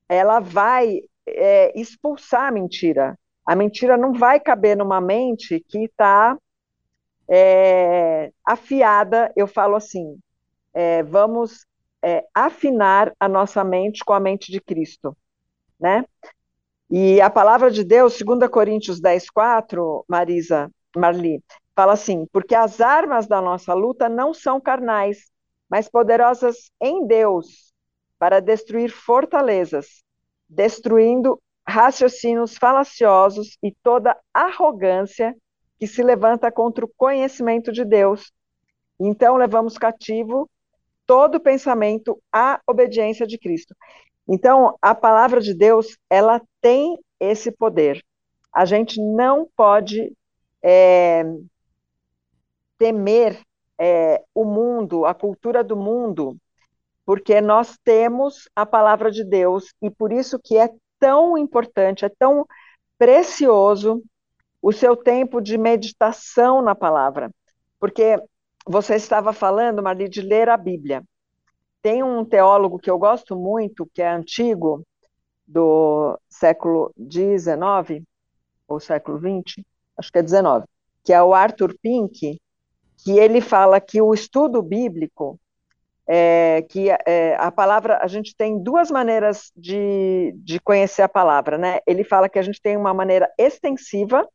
[0.08, 3.16] ela vai é, expulsar a mentira.
[3.46, 6.36] A mentira não vai caber numa mente que está
[7.30, 9.32] é, afiada.
[9.36, 10.18] Eu falo assim:
[10.78, 11.66] é, vamos
[12.00, 15.16] é, afinar a nossa mente com a mente de Cristo,
[15.78, 16.04] né?
[16.88, 21.42] E a palavra de Deus, 2 Coríntios 10, 4, Marisa, Marli,
[21.74, 25.32] fala assim: porque as armas da nossa luta não são carnais,
[25.68, 27.74] mas poderosas em Deus
[28.16, 30.04] para destruir fortalezas,
[30.48, 35.34] destruindo raciocínios falaciosos e toda arrogância
[35.76, 38.30] que se levanta contra o conhecimento de Deus.
[39.00, 40.48] Então levamos cativo
[41.08, 43.74] todo pensamento à obediência de Cristo.
[44.28, 48.04] Então, a palavra de Deus, ela tem esse poder.
[48.52, 50.12] A gente não pode
[50.62, 51.24] é,
[52.76, 53.40] temer
[53.78, 56.36] é, o mundo, a cultura do mundo,
[57.06, 60.68] porque nós temos a palavra de Deus e por isso que é
[60.98, 62.46] tão importante, é tão
[62.98, 64.02] precioso
[64.60, 67.30] o seu tempo de meditação na palavra,
[67.80, 68.20] porque
[68.68, 71.02] você estava falando, Marli, de ler a Bíblia.
[71.80, 74.84] Tem um teólogo que eu gosto muito, que é antigo,
[75.46, 78.04] do século XIX,
[78.68, 79.64] ou século XX,
[79.96, 80.68] acho que é XIX,
[81.02, 82.38] que é o Arthur Pink,
[82.98, 85.40] que ele fala que o estudo bíblico,
[86.06, 91.56] é, que é, a palavra, a gente tem duas maneiras de, de conhecer a palavra,
[91.56, 91.78] né?
[91.86, 94.28] Ele fala que a gente tem uma maneira extensiva,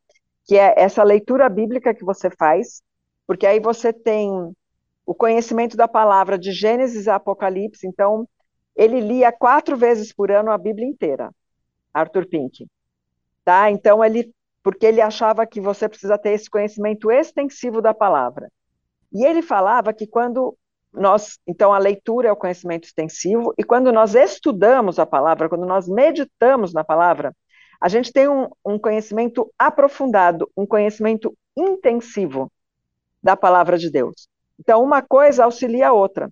[0.46, 2.82] que é essa leitura bíblica que você faz,
[3.26, 4.30] porque aí você tem
[5.06, 8.28] o conhecimento da palavra de Gênesis a Apocalipse, então
[8.76, 11.32] ele lia quatro vezes por ano a Bíblia inteira,
[11.94, 12.68] Arthur Pink,
[13.44, 13.70] tá?
[13.70, 14.34] Então ele,
[14.64, 18.50] porque ele achava que você precisa ter esse conhecimento extensivo da palavra.
[19.12, 20.58] E ele falava que quando
[20.92, 25.66] nós, então a leitura é o conhecimento extensivo, e quando nós estudamos a palavra, quando
[25.66, 27.36] nós meditamos na palavra,
[27.82, 32.52] a gente tem um, um conhecimento aprofundado, um conhecimento intensivo
[33.24, 34.28] da palavra de Deus.
[34.60, 36.30] Então, uma coisa auxilia a outra.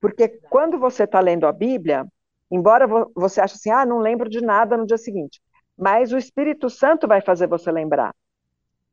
[0.00, 2.06] Porque quando você está lendo a Bíblia,
[2.50, 5.40] embora você ache assim, ah, não lembro de nada no dia seguinte,
[5.76, 8.14] mas o Espírito Santo vai fazer você lembrar.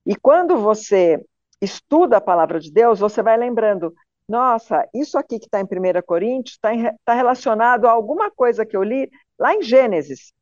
[0.05, 1.23] E quando você
[1.61, 3.93] estuda a palavra de Deus, você vai lembrando,
[4.27, 6.69] nossa, isso aqui que está em 1 Coríntios está
[7.03, 10.33] tá relacionado a alguma coisa que eu li lá em Gênesis.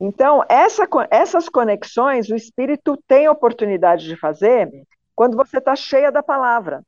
[0.00, 4.70] Então, essa, essas conexões o Espírito tem oportunidade de fazer
[5.18, 6.86] quando você está cheia da palavra.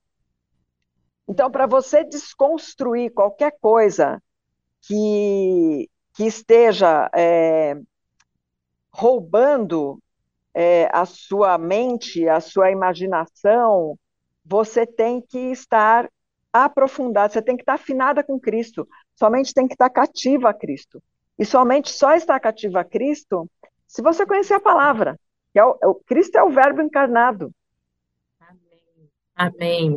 [1.26, 4.22] Então, para você desconstruir qualquer coisa
[4.82, 7.76] que, que esteja é,
[8.92, 10.00] roubando
[10.54, 13.98] é, a sua mente, a sua imaginação,
[14.44, 16.08] você tem que estar
[16.52, 21.02] aprofundada, você tem que estar afinada com Cristo, somente tem que estar cativa a Cristo.
[21.36, 23.50] E somente só está cativa a Cristo
[23.88, 25.18] se você conhecer a palavra.
[25.52, 27.52] Que é o, é Cristo é o verbo encarnado.
[29.40, 29.96] Amém.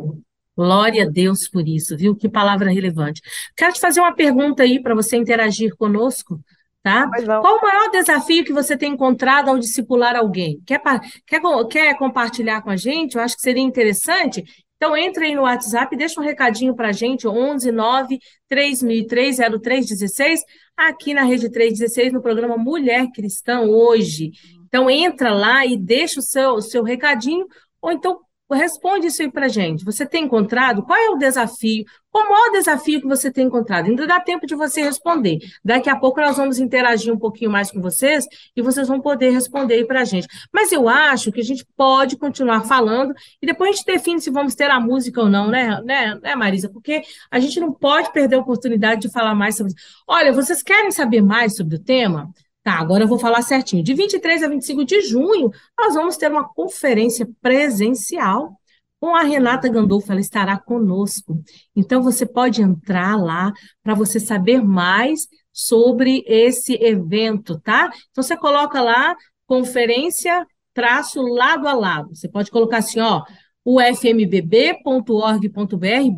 [0.56, 2.16] Glória a Deus por isso, viu?
[2.16, 3.20] Que palavra relevante.
[3.54, 6.40] Quero te fazer uma pergunta aí para você interagir conosco,
[6.82, 7.10] tá?
[7.26, 10.62] Qual o maior desafio que você tem encontrado ao discipular alguém?
[10.64, 10.80] Quer,
[11.26, 13.16] quer, quer compartilhar com a gente?
[13.16, 14.42] Eu acho que seria interessante.
[14.78, 20.40] Então, entre aí no WhatsApp deixa um recadinho para a gente, 11 9 3003 0316,
[20.74, 24.30] aqui na Rede 316, no programa Mulher Cristã Hoje.
[24.66, 27.46] Então, entra lá e deixa o seu, o seu recadinho,
[27.82, 29.84] ou então responde isso aí para gente.
[29.84, 30.82] Você tem encontrado?
[30.82, 31.84] Qual é o desafio?
[32.10, 33.86] Qual o maior desafio que você tem encontrado?
[33.86, 35.38] Ainda dá tempo de você responder.
[35.64, 39.30] Daqui a pouco nós vamos interagir um pouquinho mais com vocês e vocês vão poder
[39.30, 40.28] responder aí para a gente.
[40.52, 44.30] Mas eu acho que a gente pode continuar falando e depois a gente define se
[44.30, 46.68] vamos ter a música ou não, né, né, né Marisa?
[46.68, 49.82] Porque a gente não pode perder a oportunidade de falar mais sobre isso.
[50.06, 52.30] Olha, vocês querem saber mais sobre o tema?
[52.64, 53.84] Tá, agora eu vou falar certinho.
[53.84, 58.58] De 23 a 25 de junho, nós vamos ter uma conferência presencial
[58.98, 61.38] com a Renata Gandolfo, ela estará conosco.
[61.76, 67.90] Então, você pode entrar lá para você saber mais sobre esse evento, tá?
[68.10, 69.14] Então, você coloca lá,
[69.46, 72.14] conferência, traço, lado a lado.
[72.14, 73.22] Você pode colocar assim, ó,
[73.62, 74.74] ufmbb.org.br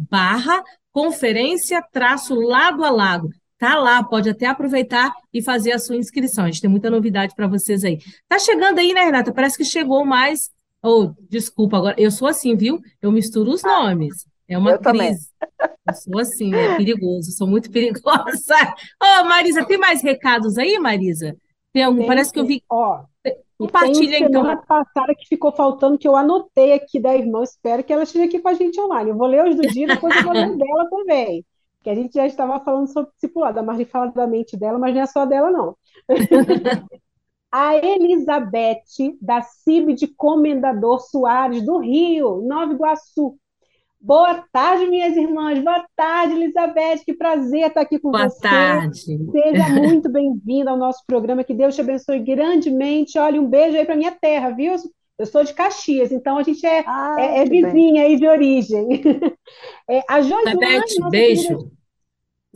[0.09, 3.31] barra conferência, traço, lado a lado.
[3.59, 6.45] Tá lá, pode até aproveitar e fazer a sua inscrição.
[6.45, 7.99] A gente tem muita novidade para vocês aí.
[8.29, 9.33] Tá chegando aí, né, Renata?
[9.33, 10.51] Parece que chegou mais.
[10.83, 12.79] Oh, desculpa, agora eu sou assim, viu?
[13.01, 14.27] Eu misturo os nomes.
[14.47, 15.31] É uma eu crise.
[15.39, 15.77] Também.
[15.89, 18.55] Eu sou assim, é perigoso, sou muito perigosa.
[19.03, 21.35] Ô, oh, Marisa, tem mais recados aí, Marisa?
[21.73, 21.99] Tem algum?
[21.99, 22.63] Tem, Parece que eu vi.
[22.71, 23.05] Ó,
[23.59, 24.43] Compartilha tem então.
[24.43, 27.43] semana passada que ficou faltando, que eu anotei aqui da irmã.
[27.43, 29.11] Espero que ela esteja aqui com a gente online.
[29.11, 31.43] Eu vou ler os do dia, depois eu vou ler dela também
[31.87, 33.61] que a gente já estava falando sobre discipulado.
[33.61, 35.77] A Marli fala da mente dela, mas não é só dela, não.
[37.53, 43.39] a Elizabeth, da CIB de Comendador Soares, do Rio, Nova Iguaçu.
[44.01, 45.63] Boa tarde, minhas irmãs.
[45.63, 47.05] Boa tarde, Elizabeth.
[47.05, 48.41] Que prazer estar aqui com Boa você.
[48.41, 49.31] Boa tarde.
[49.31, 51.45] Seja muito bem-vinda ao nosso programa.
[51.45, 53.17] Que Deus te abençoe grandemente.
[53.17, 54.75] Olha, um beijo aí para minha terra, viu?
[55.19, 58.89] Eu sou de Caxias, então a gente é, ah, é, é vizinha aí de origem.
[59.89, 61.49] É, a Josilane, beijo.
[61.49, 61.76] Querida...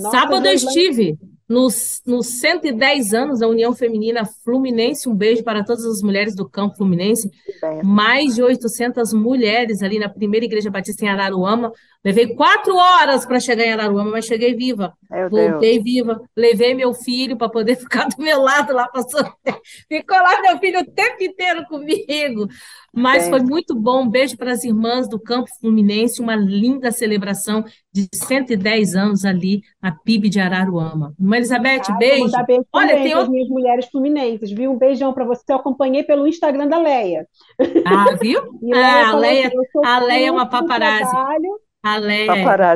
[0.01, 5.09] Nossa, Sábado eu estive nos, nos 110 anos da União Feminina Fluminense.
[5.09, 7.29] Um beijo para todas as mulheres do campo fluminense.
[7.85, 11.73] Mais de 800 mulheres ali na primeira Igreja Batista em Araruama.
[12.03, 14.95] Levei quatro horas para chegar em Araruama, mas cheguei viva.
[15.11, 15.85] Meu Voltei Deus.
[15.85, 16.21] viva.
[16.35, 19.31] Levei meu filho para poder ficar do meu lado lá passando.
[19.87, 22.49] Ficou lá meu filho o tempo inteiro comigo.
[22.93, 24.03] Mas foi muito bom.
[24.03, 26.23] Um beijo para as irmãs do Campo Fluminense.
[26.23, 31.15] Uma linda celebração de 110 anos ali na PIB de Araruama.
[31.19, 32.33] Uma Elizabeth, ah, beijo.
[32.47, 33.23] beijo Olha, tem outro...
[33.23, 34.73] as minhas mulheres fluminenses, viu?
[34.73, 35.43] Um beijão para você.
[35.51, 37.27] Eu acompanhei pelo Instagram da Leia.
[37.85, 38.41] Ah, viu?
[38.73, 41.11] Ah, a Leia, assim, a Leia é uma paparazzi.
[41.11, 42.33] Trabalho, a Léa,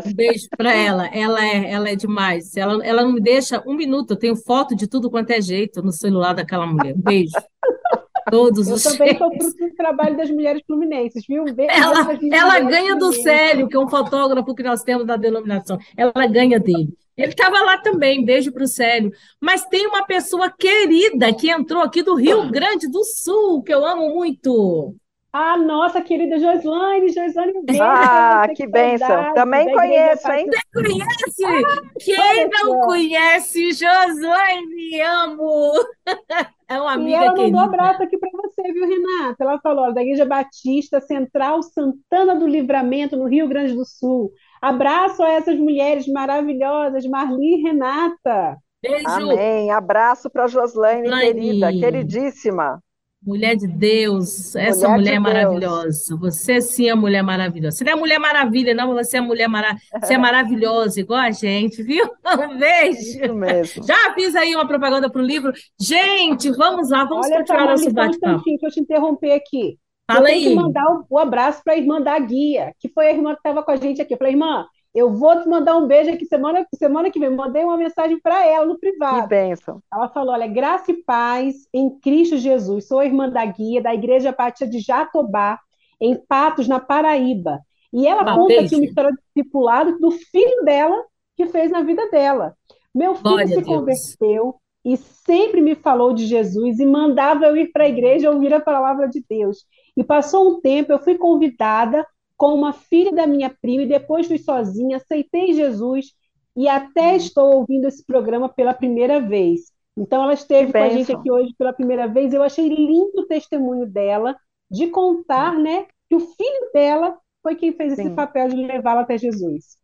[0.07, 1.07] um beijo para ela.
[1.09, 2.57] Ela é, ela é demais.
[2.57, 4.13] Ela, ela não me deixa um minuto.
[4.13, 6.95] Eu tenho foto de tudo quanto é jeito no celular daquela mulher.
[6.95, 7.35] Um beijo.
[8.31, 11.45] Todos eu os também sou fruto do trabalho das mulheres fluminenses, viu?
[11.45, 15.79] Beijo ela, ela ganha do Célio, que é um fotógrafo que nós temos da denominação.
[15.95, 16.89] Ela ganha dele.
[17.17, 19.13] Ele estava lá também, beijo para o Célio.
[19.41, 23.85] Mas tem uma pessoa querida que entrou aqui do Rio Grande do Sul, que eu
[23.85, 24.97] amo muito.
[25.37, 27.83] Ah, nossa querida Joslane, Joslane, um beijo.
[27.83, 29.35] Ah, que bênção.
[29.35, 30.47] Também conheço, hein?
[30.73, 31.45] Você conhece?
[31.45, 35.73] Ah, Quem não conhece Joslane, amo.
[36.67, 39.37] É uma amiga e ela mandou um abraço aqui para você, viu, Renata?
[39.45, 44.33] Ela falou, da Igreja Batista Central Santana do Livramento, no Rio Grande do Sul.
[44.63, 48.57] Abraço a essas mulheres maravilhosas, Marli e Renata.
[48.83, 49.07] Beijo.
[49.07, 49.71] Amém.
[49.71, 52.81] Abraço para Joslane, querida, queridíssima.
[53.27, 56.17] Mulher de Deus, essa mulher, mulher de é maravilhosa.
[56.17, 56.21] Deus.
[56.21, 57.79] Você sim é mulher maravilhosa.
[57.79, 59.77] Você não é mulher maravilha, não, você é mulher mara...
[59.99, 62.05] você é maravilhosa, igual a gente, viu?
[62.45, 63.83] Um beijo.
[63.87, 65.53] Já fiz aí uma propaganda para o livro.
[65.81, 68.41] Gente, vamos lá, vamos Olha continuar nosso bate-papo.
[68.41, 69.79] Um deixa eu te interromper aqui.
[70.07, 70.45] Fala eu aí.
[70.45, 73.39] que mandar o, o abraço para a irmã da Guia, que foi a irmã que
[73.39, 74.13] estava com a gente aqui.
[74.13, 77.29] Eu falei, irmã, eu vou te mandar um beijo aqui semana, semana que vem.
[77.29, 79.23] Mandei uma mensagem para ela no privado.
[79.23, 79.83] Que bênção.
[79.93, 82.87] Ela falou: olha, graça e paz em Cristo Jesus.
[82.87, 85.59] Sou irmã da guia da Igreja Batista de Jatobá,
[86.01, 87.61] em Patos, na Paraíba.
[87.93, 91.05] E ela ah, conta aqui uma história de discipulado do filho dela
[91.37, 92.55] que fez na vida dela.
[92.95, 97.73] Meu filho Glória se converteu e sempre me falou de Jesus e mandava eu ir
[97.73, 99.65] para a igreja ouvir a palavra de Deus.
[99.97, 102.07] E passou um tempo, eu fui convidada
[102.37, 106.13] com uma filha da minha prima e depois fui sozinha, aceitei Jesus
[106.57, 107.17] e até hum.
[107.17, 109.73] estou ouvindo esse programa pela primeira vez.
[109.97, 112.33] Então ela esteve com a gente aqui hoje pela primeira vez.
[112.33, 114.37] Eu achei lindo o testemunho dela
[114.71, 118.03] de contar, né, que o filho dela foi quem fez Sim.
[118.03, 119.77] esse papel de levá-la até Jesus.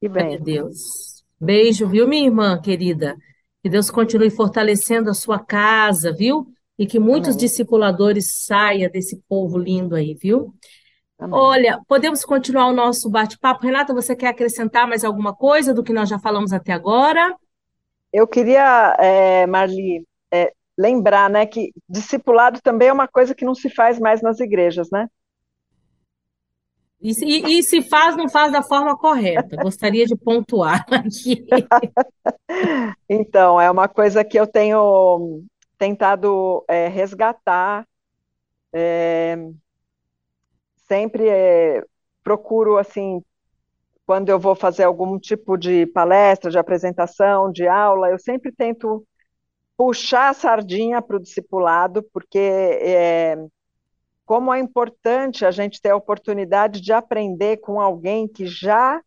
[0.00, 1.24] Que bem, Deus.
[1.40, 3.16] Beijo, viu, minha irmã querida?
[3.62, 6.46] Que Deus continue fortalecendo a sua casa, viu?
[6.78, 7.40] E que muitos Amém.
[7.40, 10.54] discipuladores saiam desse povo lindo aí, viu?
[11.18, 11.38] Amém.
[11.38, 13.66] Olha, podemos continuar o nosso bate-papo.
[13.66, 17.34] Renata, você quer acrescentar mais alguma coisa do que nós já falamos até agora?
[18.12, 23.54] Eu queria, é, Marli, é, lembrar, né, que discipulado também é uma coisa que não
[23.54, 25.08] se faz mais nas igrejas, né?
[27.00, 29.56] E, e, e, se faz, não faz da forma correta.
[29.62, 31.46] Gostaria de pontuar aqui.
[33.08, 35.44] então, é uma coisa que eu tenho
[35.76, 37.86] tentado é, resgatar.
[38.72, 39.36] É,
[40.88, 41.84] sempre é,
[42.24, 43.22] procuro, assim,
[44.06, 49.06] quando eu vou fazer algum tipo de palestra, de apresentação, de aula, eu sempre tento
[49.76, 53.36] puxar a sardinha para o discipulado, porque é,
[54.24, 59.00] como é importante a gente ter a oportunidade de aprender com alguém que já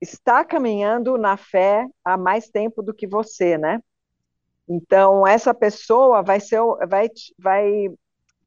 [0.00, 3.80] está caminhando na fé há mais tempo do que você, né?
[4.68, 7.08] Então, essa pessoa vai, ser, vai,
[7.38, 7.88] vai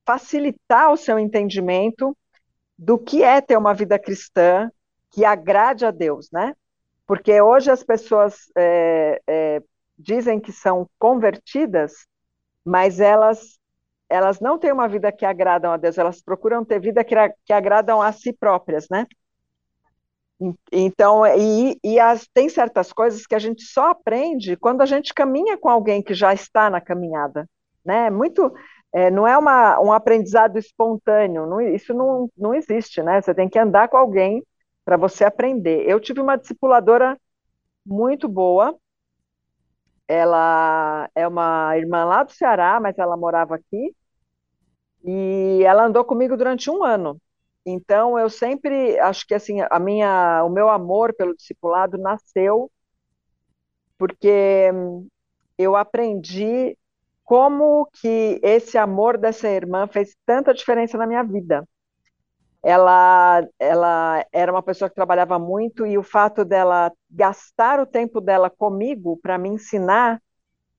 [0.05, 2.15] facilitar o seu entendimento
[2.77, 4.69] do que é ter uma vida cristã
[5.11, 6.53] que agrade a Deus, né?
[7.07, 9.63] Porque hoje as pessoas é, é,
[9.97, 12.07] dizem que são convertidas,
[12.63, 13.59] mas elas
[14.07, 17.51] elas não têm uma vida que agradam a Deus, elas procuram ter vida que, que
[17.51, 19.07] agradam a si próprias, né?
[20.71, 25.13] Então, e, e as, tem certas coisas que a gente só aprende quando a gente
[25.13, 27.49] caminha com alguém que já está na caminhada,
[27.83, 28.09] né?
[28.09, 28.53] Muito,
[28.95, 33.21] é, não é uma, um aprendizado espontâneo, não, isso não, não existe, né?
[33.21, 34.41] Você tem que andar com alguém
[34.85, 35.83] para você aprender.
[35.85, 37.19] Eu tive uma discipuladora
[37.85, 38.77] muito boa,
[40.07, 43.93] ela é uma irmã lá do Ceará, mas ela morava aqui.
[45.03, 47.19] E ela andou comigo durante um ano.
[47.65, 52.71] Então eu sempre acho que assim a minha, o meu amor pelo discipulado nasceu
[53.97, 54.71] porque
[55.57, 56.77] eu aprendi
[57.25, 61.67] como que esse amor dessa irmã fez tanta diferença na minha vida.
[62.63, 68.21] Ela, ela era uma pessoa que trabalhava muito e o fato dela gastar o tempo
[68.21, 70.21] dela comigo para me ensinar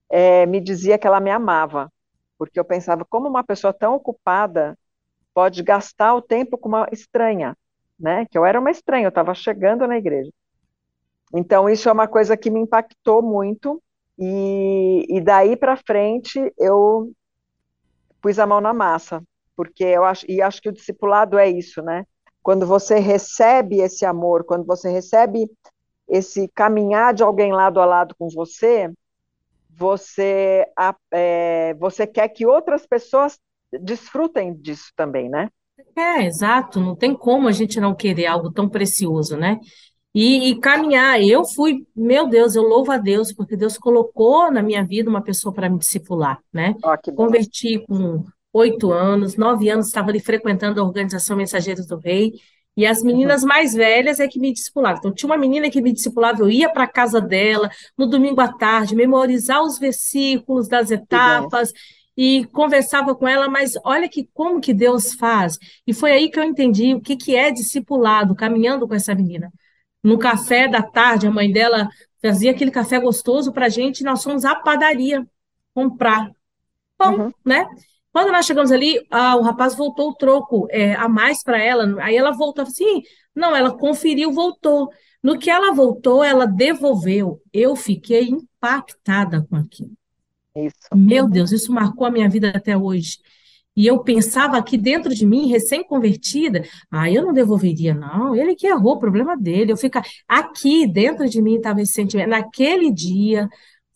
[0.09, 1.91] é, me dizia que ela me amava,
[2.37, 4.77] porque eu pensava como uma pessoa tão ocupada
[5.33, 7.55] pode gastar o tempo com uma estranha,
[7.99, 8.25] né?
[8.25, 10.31] Que eu era uma estranha, eu estava chegando na igreja.
[11.33, 13.81] Então isso é uma coisa que me impactou muito
[14.17, 17.11] e, e daí para frente eu
[18.21, 19.23] pus a mão na massa
[19.57, 22.05] porque eu acho, e acho que o discipulado é isso, né?
[22.43, 25.49] Quando você recebe esse amor, quando você recebe
[26.07, 28.89] esse caminhar de alguém lado a lado com você,
[29.69, 30.65] você,
[31.11, 33.39] é, você quer que outras pessoas
[33.81, 35.49] desfrutem disso também, né?
[35.95, 39.59] É, exato, não tem como a gente não querer algo tão precioso, né?
[40.19, 44.63] E, e, caminhar, eu fui, meu Deus, eu louvo a Deus, porque Deus colocou na
[44.63, 46.73] minha vida uma pessoa para me discipular, né?
[46.83, 52.33] Oh, Converti com oito anos, nove anos, estava ali frequentando a organização Mensageiros do Rei,
[52.75, 53.47] e as meninas uhum.
[53.47, 54.97] mais velhas é que me discipulavam.
[54.97, 58.41] Então, tinha uma menina que me discipulava, eu ia para a casa dela no domingo
[58.41, 61.71] à tarde, memorizar os versículos das etapas
[62.17, 65.59] e conversava com ela, mas olha que como que Deus faz.
[65.85, 69.53] E foi aí que eu entendi o que, que é discipulado, caminhando com essa menina.
[70.07, 71.89] No café da tarde, a mãe dela
[72.21, 75.27] fazia aquele café gostoso para a gente, nós fomos à padaria
[75.73, 76.31] comprar
[76.97, 77.33] pão, uhum.
[77.45, 77.67] né?
[78.13, 82.01] Quando nós chegamos ali, ah, o rapaz voltou o troco é, a mais para ela.
[82.01, 83.03] Aí ela voltou assim,
[83.35, 84.89] não, ela conferiu, voltou.
[85.21, 87.41] No que ela voltou, ela devolveu.
[87.51, 89.91] Eu fiquei impactada com aquilo.
[90.55, 90.87] Isso.
[90.95, 93.17] Meu Deus, isso marcou a minha vida até hoje.
[93.77, 98.35] E eu pensava aqui dentro de mim, recém-convertida, ah, eu não devolveria, não.
[98.35, 99.71] Ele que errou, o problema dele.
[99.71, 102.29] Eu ficar aqui dentro de mim estava esse sentimento.
[102.29, 103.47] Naquele dia,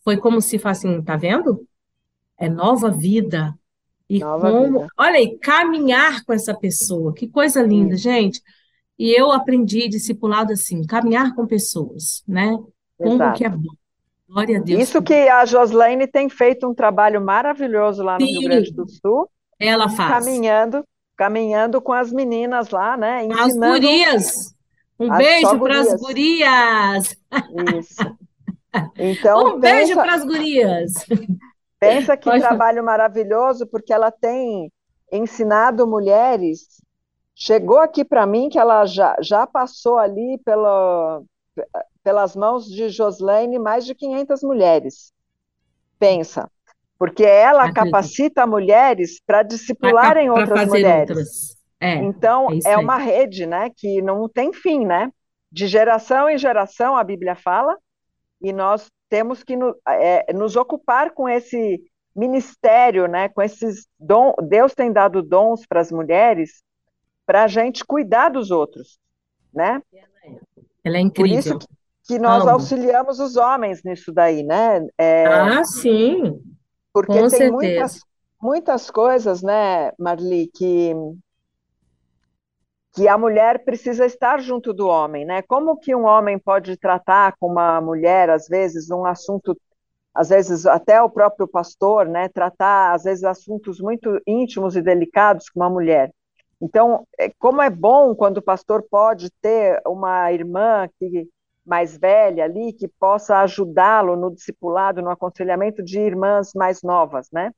[0.04, 1.66] foi como se fosse assim, tá vendo?
[2.38, 3.52] É nova vida,
[4.08, 4.92] e Nova como, vida.
[4.98, 8.02] olha aí, caminhar com essa pessoa, que coisa linda, Sim.
[8.02, 8.42] gente.
[8.98, 12.56] E eu aprendi discipulado assim, caminhar com pessoas, né?
[12.98, 13.38] Como Exato.
[13.38, 13.74] que é bom.
[14.28, 14.82] Glória a Deus.
[14.82, 18.32] Isso que a Joslaine tem feito um trabalho maravilhoso lá no Sim.
[18.32, 19.28] Rio Grande do Sul.
[19.62, 20.24] Ela faz.
[20.24, 20.84] Caminhando
[21.22, 23.28] caminhando com as meninas lá, né?
[23.38, 24.54] As gurias.
[24.98, 27.16] Um beijo para as gurias.
[27.78, 28.18] Isso.
[28.96, 30.94] Então, um beijo para as gurias.
[31.78, 34.72] Pensa que Pode trabalho maravilhoso, porque ela tem
[35.12, 36.80] ensinado mulheres.
[37.34, 41.22] Chegou aqui para mim que ela já, já passou ali pela,
[42.02, 45.12] pelas mãos de Joslaine mais de 500 mulheres.
[45.98, 46.50] Pensa.
[47.02, 51.10] Porque ela capacita mulheres para discipularem pra, pra outras mulheres.
[51.10, 51.56] Outras.
[51.80, 55.10] É, então, é, é uma rede, né, que não tem fim, né?
[55.50, 57.76] De geração em geração, a Bíblia fala,
[58.40, 61.82] e nós temos que no, é, nos ocupar com esse
[62.14, 66.62] ministério, né, com esses dons, Deus tem dado dons para as mulheres,
[67.26, 69.00] para a gente cuidar dos outros,
[69.52, 69.82] né?
[70.84, 71.32] Ela é incrível.
[71.32, 71.66] Por isso que,
[72.14, 72.52] que nós Amo.
[72.52, 74.86] auxiliamos os homens nisso daí, né?
[74.96, 76.40] É, ah, sim.
[76.92, 77.52] Porque com tem certeza.
[77.52, 78.00] muitas,
[78.40, 80.94] muitas coisas, né, Marli, que
[82.94, 85.40] que a mulher precisa estar junto do homem, né?
[85.42, 89.58] Como que um homem pode tratar com uma mulher, às vezes, um assunto,
[90.14, 92.28] às vezes até o próprio pastor, né?
[92.28, 96.12] Tratar, às vezes, assuntos muito íntimos e delicados com uma mulher.
[96.60, 101.26] Então, é, como é bom quando o pastor pode ter uma irmã que
[101.64, 107.52] mais velha ali que possa ajudá-lo no discipulado, no aconselhamento de irmãs mais novas, né?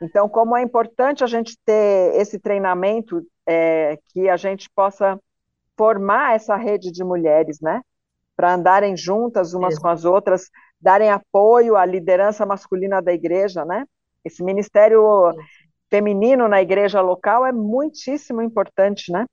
[0.00, 5.18] Então, como é importante a gente ter esse treinamento é, que a gente possa
[5.76, 7.80] formar essa rede de mulheres, né?
[8.36, 9.82] Para andarem juntas umas Exato.
[9.82, 10.50] com as outras,
[10.80, 13.86] darem apoio à liderança masculina da igreja, né?
[14.22, 15.38] Esse ministério Sim.
[15.88, 19.24] feminino na igreja local é muitíssimo importante, né?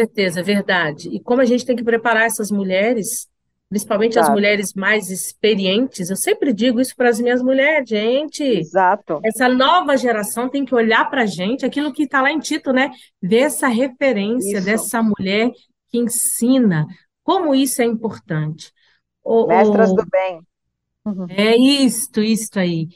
[0.00, 1.08] Com certeza, é verdade.
[1.10, 3.28] E como a gente tem que preparar essas mulheres
[3.70, 4.26] principalmente Exato.
[4.26, 6.10] as mulheres mais experientes.
[6.10, 8.42] Eu sempre digo isso para as minhas mulheres, gente.
[8.42, 9.20] Exato.
[9.24, 12.72] Essa nova geração tem que olhar para a gente, aquilo que está lá em Tito,
[12.72, 12.90] né?
[13.22, 14.66] Ver essa referência isso.
[14.66, 15.52] dessa mulher
[15.88, 16.84] que ensina
[17.22, 18.72] como isso é importante.
[19.22, 19.94] O, Mestras o...
[19.94, 20.40] do bem.
[21.04, 21.26] Uhum.
[21.28, 22.88] É isto, isto aí.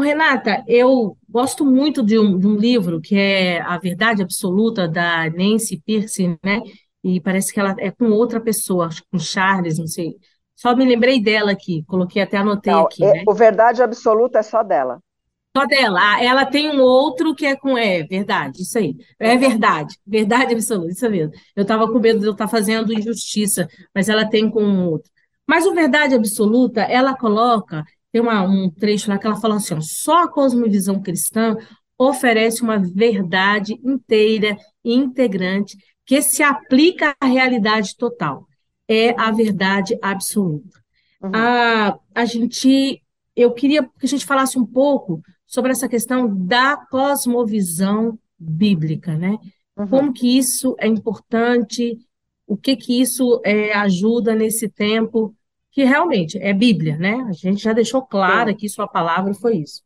[0.00, 5.28] Renata, eu gosto muito de um, de um livro que é A Verdade Absoluta, da
[5.30, 6.60] Nancy Pierce, né?
[7.04, 10.16] e parece que ela é com outra pessoa, acho que com Charles, não sei.
[10.54, 13.04] Só me lembrei dela aqui, coloquei até anotei não, aqui.
[13.04, 13.22] É, né?
[13.26, 15.00] O verdade absoluta é só dela.
[15.56, 15.98] Só dela.
[16.00, 17.76] Ah, ela tem um outro que é com.
[17.76, 18.94] É verdade, isso aí.
[19.18, 19.98] É verdade.
[20.06, 21.32] Verdade absoluta, isso mesmo.
[21.56, 24.86] Eu estava com medo de eu estar tá fazendo injustiça, mas ela tem com um
[24.88, 25.10] outro.
[25.46, 29.74] Mas o verdade absoluta, ela coloca, tem uma, um trecho lá que ela fala assim:
[29.74, 31.56] ó, só a cosmovisão cristã
[31.98, 38.46] oferece uma verdade inteira e integrante que se aplica à realidade total.
[38.86, 40.82] É a verdade absoluta.
[41.22, 41.30] Uhum.
[41.32, 43.02] A, a gente,
[43.34, 49.38] eu queria que a gente falasse um pouco sobre essa questão da cosmovisão bíblica, né?
[49.76, 49.86] Uhum.
[49.86, 51.98] Como que isso é importante,
[52.46, 55.34] o que que isso é, ajuda nesse tempo,
[55.72, 57.26] que realmente é Bíblia, né?
[57.28, 59.82] A gente já deixou claro aqui sua palavra foi isso.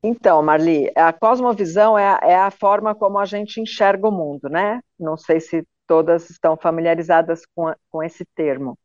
[0.00, 4.48] Então, Marli, a cosmovisão é a, é a, forma como a gente enxerga o mundo,
[4.48, 4.80] né?
[4.98, 8.78] Não sei se todas estão familiarizadas com, a, com esse termo.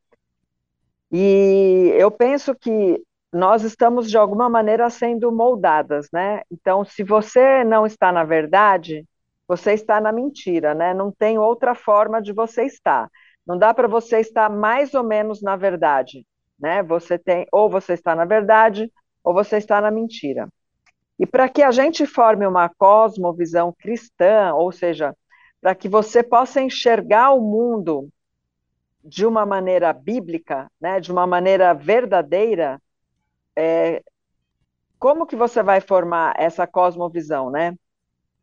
[1.12, 3.00] E eu penso que
[3.32, 6.42] nós estamos, de alguma maneira, sendo moldadas, né?
[6.52, 9.06] Então, se você não está na verdade,
[9.48, 10.96] você está na mentira, né?
[10.96, 13.08] Não tem outra forma de você estar.
[13.46, 16.26] Não dá para você estar mais ou menos na verdade,
[16.60, 16.82] né?
[16.84, 18.92] Você tem, ou você está na verdade,
[19.24, 20.48] ou você está na mentira.
[21.20, 25.16] E para que a gente forme uma cosmovisão cristã, ou seja,
[25.62, 28.10] para que você possa enxergar o mundo
[29.04, 32.82] de uma maneira bíblica, né, de uma maneira verdadeira,
[33.56, 34.02] é,
[34.98, 37.76] como que você vai formar essa cosmovisão, né?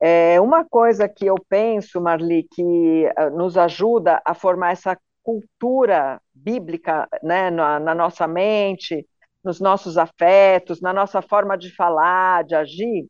[0.01, 6.21] É uma coisa que eu penso, Marli, que uh, nos ajuda a formar essa cultura
[6.35, 9.07] bíblica né, na, na nossa mente,
[9.45, 13.07] nos nossos afetos, na nossa forma de falar, de agir,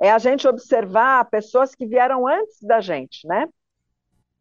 [0.00, 3.48] é a gente observar pessoas que vieram antes da gente, né?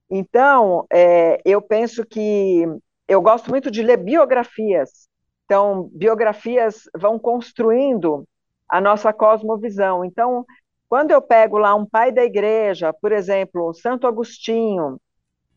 [0.10, 2.66] Então, é, eu penso que
[3.08, 5.08] eu gosto muito de ler biografias.
[5.46, 8.28] Então, biografias vão construindo
[8.68, 10.04] a nossa cosmovisão.
[10.04, 10.46] Então,
[10.94, 15.02] quando eu pego lá um pai da igreja, por exemplo, Santo Agostinho,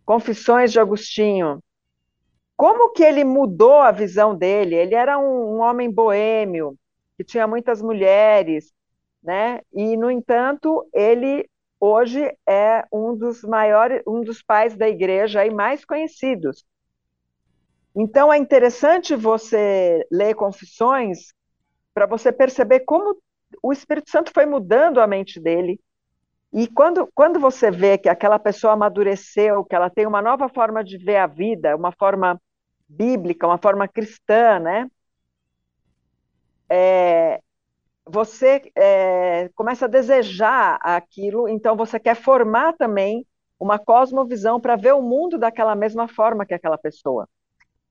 [0.03, 1.62] Confissões de Agostinho,
[2.57, 4.74] como que ele mudou a visão dele?
[4.74, 6.74] Ele era um, um homem boêmio,
[7.18, 8.72] que tinha muitas mulheres,
[9.22, 9.61] né?
[9.74, 11.47] E, no entanto, ele
[11.78, 16.64] hoje é um dos maiores, um dos pais da igreja e mais conhecidos.
[17.95, 21.34] Então é interessante você ler Confissões
[21.93, 23.18] para você perceber como
[23.69, 25.81] o Espírito Santo foi mudando a mente dele,
[26.53, 30.83] E quando, quando você vê que aquela pessoa amadureceu, que ela tem uma nova forma
[30.83, 32.41] de ver a vida, uma forma
[32.89, 34.89] bíblica, uma forma cristã, né?
[36.69, 37.41] É,
[38.07, 43.27] você é, começa a desejar aquilo, então você quer formar também
[43.61, 47.29] uma cosmovisão para ver o mundo daquela mesma forma que aquela pessoa.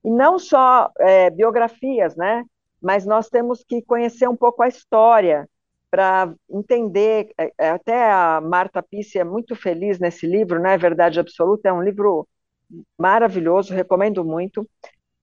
[0.04, 2.46] E não só é, biografias, né?
[2.82, 5.50] Mas nós temos que conhecer um pouco a história
[5.96, 7.32] para entender.
[7.38, 10.78] É, é, até a Marta Pissi é muito feliz nesse livro, né?
[10.78, 12.28] Verdade Absoluta é um livro
[12.98, 14.70] maravilhoso, recomendo muito.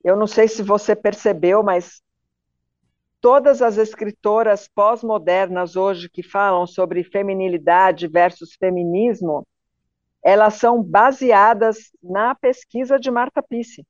[0.03, 2.01] Eu não sei se você percebeu, mas
[3.21, 9.47] todas as escritoras pós-modernas hoje que falam sobre feminilidade versus feminismo,
[10.25, 13.87] elas são baseadas na pesquisa de Marta Pissi.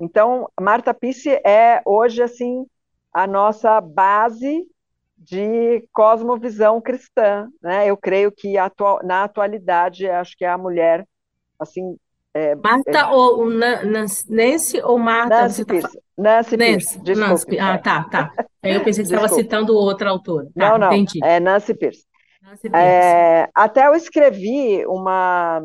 [0.00, 2.66] Então, Marta Pissi é hoje assim
[3.12, 4.66] a nossa base
[5.16, 7.88] de cosmovisão cristã, né?
[7.88, 11.06] Eu creio que atual, na atualidade acho que é a mulher
[11.58, 11.96] assim
[12.36, 15.40] é, Marta é, ou Nancy ou Marta?
[15.40, 15.96] Nancy tá Pierce.
[15.96, 16.02] Tá...
[16.18, 18.32] Nancy, Nancy Pierce, Nancy, Ah, tá, tá.
[18.62, 20.46] eu pensei que você estava citando outra autora.
[20.54, 21.18] Tá, não, não, entendi.
[21.24, 22.04] é Nancy Pierce.
[22.42, 22.76] Nancy Pierce.
[22.76, 25.62] É, até eu escrevi uma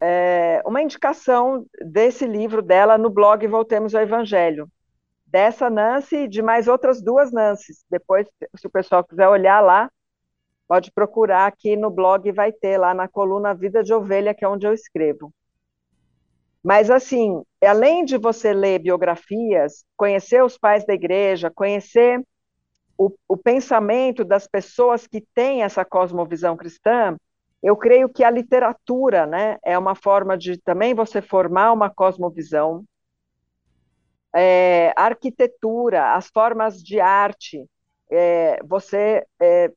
[0.00, 4.68] é, uma indicação desse livro dela no blog Voltemos ao Evangelho.
[5.28, 7.84] Dessa Nancy e de mais outras duas Nancy's.
[7.90, 8.26] Depois,
[8.56, 9.90] se o pessoal quiser olhar lá,
[10.66, 14.48] pode procurar aqui no blog, vai ter lá na coluna Vida de Ovelha, que é
[14.48, 15.32] onde eu escrevo.
[16.62, 22.22] Mas, assim, além de você ler biografias, conhecer os pais da igreja, conhecer
[22.98, 27.16] o, o pensamento das pessoas que têm essa cosmovisão cristã,
[27.62, 32.84] eu creio que a literatura né, é uma forma de também você formar uma cosmovisão.
[34.34, 37.64] É, a arquitetura, as formas de arte,
[38.10, 39.70] é, você é,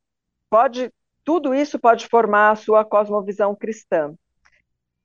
[0.50, 0.92] pode,
[1.24, 4.14] tudo isso pode formar a sua cosmovisão cristã.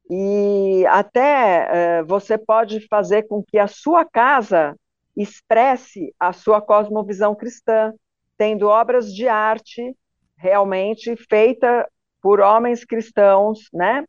[0.10, 4.76] E até uh, você pode fazer com que a sua casa
[5.16, 7.94] expresse a sua cosmovisão cristã,
[8.38, 9.96] tendo obras de arte
[10.38, 11.90] realmente feita
[12.22, 14.06] por homens cristãos, né?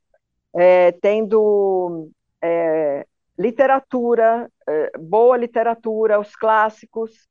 [0.55, 2.11] É, tendo
[2.43, 3.07] é,
[3.39, 7.29] literatura, é, boa literatura, os clássicos,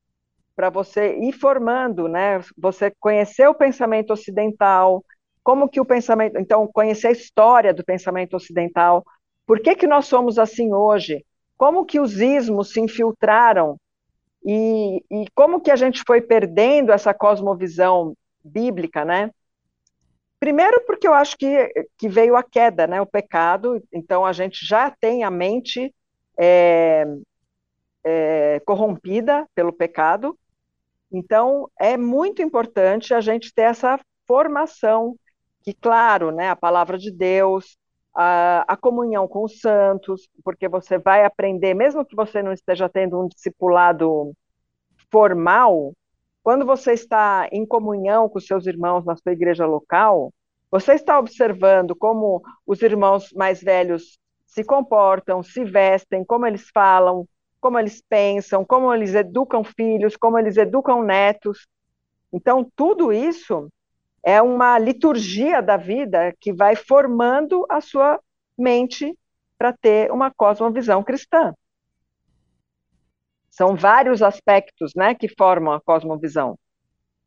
[0.56, 2.40] para você ir formando, né?
[2.58, 5.04] Você conhecer o pensamento ocidental,
[5.44, 9.06] como que o pensamento, então conhecer a história do pensamento ocidental,
[9.46, 11.26] por que que nós somos assim hoje?
[11.58, 13.78] Como que os ismos se infiltraram
[14.46, 19.32] e, e como que a gente foi perdendo essa cosmovisão bíblica, né?
[20.40, 24.66] Primeiro porque eu acho que, que veio a queda, né, o pecado, então a gente
[24.66, 25.94] já tem a mente
[26.38, 27.06] é,
[28.04, 30.38] é, corrompida pelo pecado,
[31.12, 35.16] então, é muito importante a gente ter essa formação,
[35.62, 37.78] que, claro, né, a palavra de Deus,
[38.14, 42.90] a, a, comunhão com os santos, porque você vai aprender, mesmo que você não esteja
[42.90, 44.34] tendo um discipulado
[45.12, 45.94] formal,
[46.44, 50.34] quando você está em comunhão com seus irmãos na sua igreja local,
[50.72, 57.28] você está observando como os irmãos mais velhos se comportam, se vestem, como eles falam,
[57.60, 61.68] como eles pensam, como eles educam filhos, como eles educam netos.
[62.32, 63.70] Então, tudo isso
[64.24, 68.20] é uma liturgia da vida que vai formando a sua
[68.58, 69.16] mente
[69.58, 71.54] para ter uma cosmovisão cristã.
[73.50, 76.58] São vários aspectos né, que formam a cosmovisão.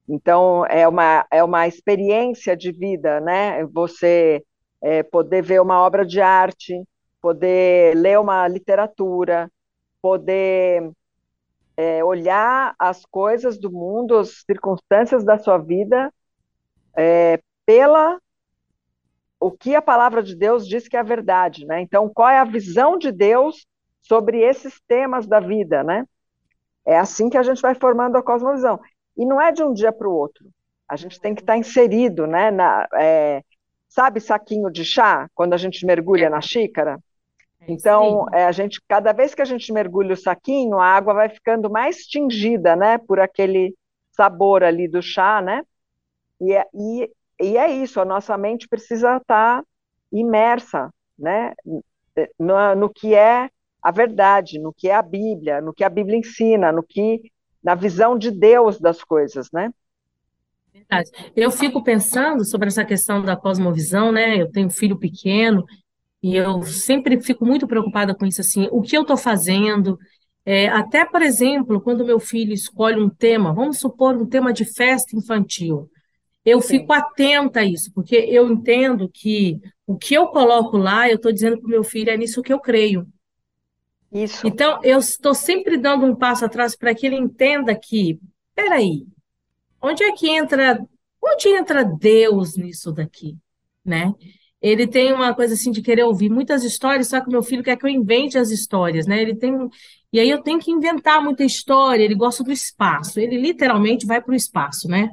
[0.09, 3.65] Então, é uma, é uma experiência de vida, né?
[3.67, 4.43] Você
[4.83, 6.83] é, poder ver uma obra de arte,
[7.21, 9.51] poder ler uma literatura,
[10.01, 10.91] poder
[11.77, 16.13] é, olhar as coisas do mundo, as circunstâncias da sua vida,
[16.97, 18.19] é, pela
[19.41, 21.81] o que a palavra de Deus diz que é a verdade, né?
[21.81, 23.67] Então, qual é a visão de Deus
[24.03, 26.05] sobre esses temas da vida, né?
[26.85, 28.79] É assim que a gente vai formando a cosmovisão.
[29.17, 30.45] E não é de um dia para o outro.
[30.87, 32.51] A gente tem que estar tá inserido, né?
[32.51, 33.43] Na, é,
[33.89, 36.99] sabe saquinho de chá, quando a gente mergulha na xícara?
[37.61, 41.15] É então, é, a gente, cada vez que a gente mergulha o saquinho, a água
[41.15, 43.75] vai ficando mais tingida, né, por aquele
[44.13, 45.63] sabor ali do chá, né?
[46.41, 49.63] E é, e, e é isso, a nossa mente precisa estar
[50.11, 51.53] imersa, né,
[52.39, 53.49] no, no que é
[53.83, 57.31] a verdade, no que é a Bíblia, no que a Bíblia ensina, no que
[57.63, 59.71] na visão de Deus das coisas, né?
[60.73, 61.11] Verdade.
[61.37, 64.41] Eu fico pensando sobre essa questão da cosmovisão, né?
[64.41, 65.65] Eu tenho um filho pequeno
[66.23, 69.99] e eu sempre fico muito preocupada com isso, assim, o que eu estou fazendo,
[70.45, 74.65] é, até, por exemplo, quando meu filho escolhe um tema, vamos supor um tema de
[74.65, 75.89] festa infantil,
[76.45, 81.17] eu fico atenta a isso, porque eu entendo que o que eu coloco lá, eu
[81.17, 83.07] estou dizendo para o meu filho, é nisso que eu creio.
[84.11, 84.47] Isso.
[84.47, 88.19] Então, eu estou sempre dando um passo atrás para que ele entenda que,
[88.55, 89.07] peraí,
[89.81, 90.81] onde é que entra,
[91.23, 93.37] onde entra Deus nisso daqui,
[93.85, 94.13] né?
[94.61, 97.77] Ele tem uma coisa assim de querer ouvir muitas histórias, só que meu filho quer
[97.77, 99.23] que eu invente as histórias, né?
[99.23, 99.53] Ele tem
[100.13, 102.03] e aí eu tenho que inventar muita história.
[102.03, 103.21] Ele gosta do espaço.
[103.21, 105.11] Ele literalmente vai para o espaço, né?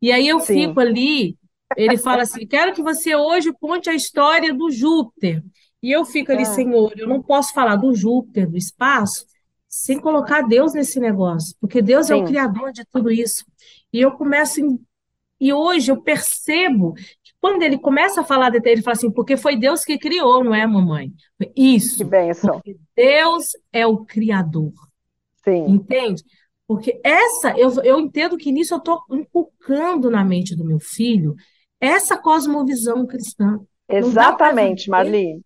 [0.00, 0.66] E aí eu Sim.
[0.66, 1.36] fico ali.
[1.76, 5.42] Ele fala assim: quero que você hoje conte a história do Júpiter.
[5.82, 6.46] E eu fico ali, é.
[6.46, 9.26] Senhor, eu não posso falar do Júpiter, do espaço,
[9.68, 12.12] sem colocar Deus nesse negócio, porque Deus Sim.
[12.12, 13.44] é o criador de tudo isso.
[13.92, 14.78] E eu começo, em...
[15.40, 16.94] e hoje eu percebo
[17.42, 20.54] quando ele começa a falar de ele fala assim, porque foi Deus que criou, não
[20.54, 21.12] é, mamãe?
[21.56, 21.98] Isso.
[21.98, 22.46] Que.
[22.46, 24.72] Porque Deus é o criador.
[25.44, 25.66] Sim.
[25.66, 26.22] Entende?
[26.68, 31.34] Porque essa, eu, eu entendo que nisso eu estou inculcando na mente do meu filho
[31.80, 33.58] essa cosmovisão cristã.
[33.88, 35.42] Exatamente, Marli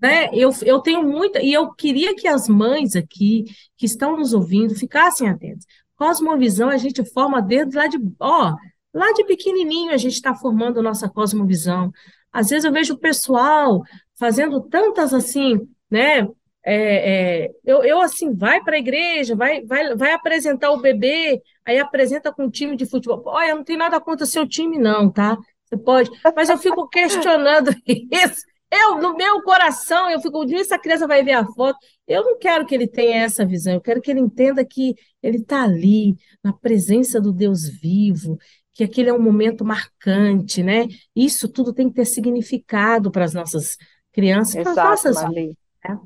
[0.00, 0.28] né?
[0.32, 3.44] Eu, eu tenho muita, e eu queria que as mães aqui
[3.76, 5.64] que estão nos ouvindo ficassem atentas.
[5.96, 8.54] Cosmovisão a gente forma desde lá de, ó,
[8.94, 11.92] lá de pequenininho a gente está formando nossa cosmovisão.
[12.32, 13.82] Às vezes eu vejo o pessoal
[14.18, 16.26] fazendo tantas assim, né?
[16.66, 21.42] É, é, eu, eu, assim, vai para a igreja, vai, vai, vai apresentar o bebê,
[21.64, 23.22] aí apresenta com um time de futebol.
[23.26, 25.36] Olha, não tem nada contra seu time, não, tá?
[25.66, 28.42] Você pode, mas eu fico questionando isso.
[28.72, 31.78] Eu, no meu coração, eu fico, dia essa criança vai ver a foto.
[32.08, 35.38] Eu não quero que ele tenha essa visão, eu quero que ele entenda que ele
[35.38, 38.38] está ali, na presença do Deus vivo,
[38.74, 40.88] que aquele é um momento marcante, né?
[41.14, 43.76] Isso tudo tem que ter significado para as nossas
[44.12, 45.56] crianças, para as nossas vidas.
[45.84, 45.98] Né?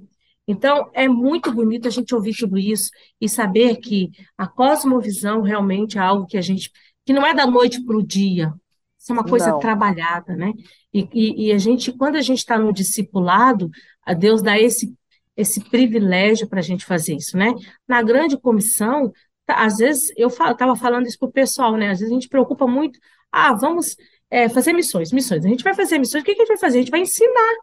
[0.47, 2.91] Então, é muito bonito a gente ouvir tudo isso
[3.21, 6.71] e saber que a cosmovisão realmente é algo que a gente,
[7.05, 8.53] que não é da noite para o dia,
[8.99, 9.59] isso é uma coisa não.
[9.59, 10.53] trabalhada, né?
[10.93, 13.71] E, e, e, a gente, quando a gente está no discipulado,
[14.05, 14.95] a Deus dá esse,
[15.37, 17.55] esse privilégio para a gente fazer isso, né?
[17.87, 19.13] Na grande comissão,
[19.49, 21.91] às vezes, eu estava falando isso para o pessoal, né?
[21.91, 22.99] Às vezes a gente preocupa muito,
[23.33, 23.97] ah, vamos
[24.31, 25.45] é, fazer missões, missões.
[25.45, 26.79] A gente vai fazer missões, o que, que a gente vai fazer?
[26.79, 27.55] A gente vai ensinar.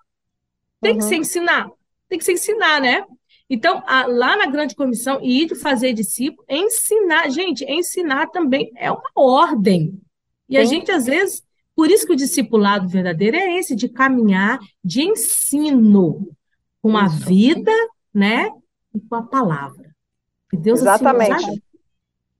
[0.81, 0.97] Tem uhum.
[0.97, 1.69] que ser ensinar,
[2.09, 3.03] tem que ser ensinar, né?
[3.49, 9.11] Então, a, lá na grande comissão, ir fazer discípulo, ensinar, gente, ensinar também é uma
[9.15, 9.99] ordem.
[10.49, 10.61] E Sim.
[10.61, 11.43] a gente, às vezes,
[11.75, 16.31] por isso que o discipulado verdadeiro é esse, de caminhar de ensino
[16.81, 17.71] com a vida,
[18.13, 18.49] né?
[18.93, 19.93] E com a palavra.
[20.53, 21.33] E Deus Exatamente.
[21.33, 21.61] Assim,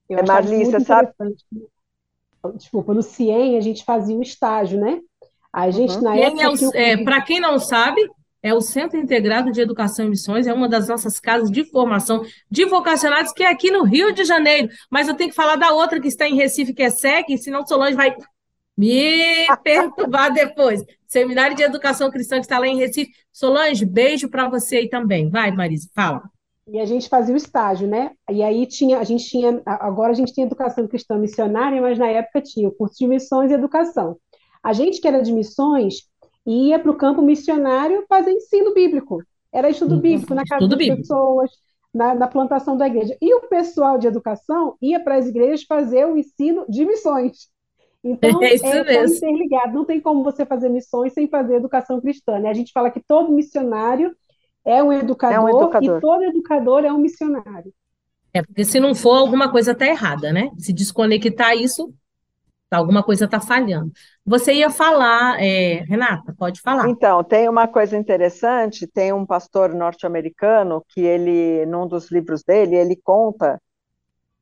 [0.10, 1.12] eu é, Marli, você sabe.
[2.56, 5.01] Desculpa, no CIEM a gente fazia um estágio, né?
[5.51, 6.01] A gente, uhum.
[6.01, 6.78] na época.
[6.78, 8.01] É, é, Para quem não sabe,
[8.43, 12.24] é o Centro Integrado de Educação e Missões, é uma das nossas casas de formação
[12.51, 14.70] de vocacionados, que é aqui no Rio de Janeiro.
[14.89, 17.66] Mas eu tenho que falar da outra que está em Recife, que é SEC, senão
[17.66, 18.16] Solange vai
[18.78, 20.84] me perturbar depois.
[21.08, 23.12] Seminário de Educação Cristã que está lá em Recife.
[23.32, 25.30] Solange, beijo para você aí também.
[25.30, 26.22] Vai, Marisa, fala.
[26.68, 28.11] E a gente fazia o estágio, né?
[28.30, 32.07] E aí tinha, a gente tinha, agora a gente tem educação cristã missionária, mas na
[32.07, 34.18] época tinha o curso de missões e educação.
[34.63, 36.09] A gente que era de missões,
[36.45, 39.22] ia para o campo missionário fazer ensino bíblico.
[39.53, 40.01] Era estudo uhum.
[40.01, 41.01] bíblico na casa estudo das bíblico.
[41.01, 41.51] pessoas,
[41.93, 43.16] na, na, plantação da igreja.
[43.22, 47.47] E o pessoal de educação ia para as igrejas fazer o ensino de missões.
[48.03, 49.16] Então, é, isso é mesmo.
[49.16, 49.74] interligado.
[49.74, 52.39] Não tem como você fazer missões sem fazer educação cristã.
[52.39, 52.49] Né?
[52.49, 54.16] A gente fala que todo missionário
[54.66, 55.97] é um educador, é um educador.
[55.97, 57.72] e todo educador é um missionário.
[58.34, 60.49] É, porque se não for, alguma coisa está errada, né?
[60.57, 61.93] Se desconectar isso,
[62.70, 63.91] alguma coisa está falhando.
[64.26, 66.89] Você ia falar, é, Renata, pode falar.
[66.89, 72.76] Então, tem uma coisa interessante, tem um pastor norte-americano que ele, num dos livros dele,
[72.76, 73.61] ele conta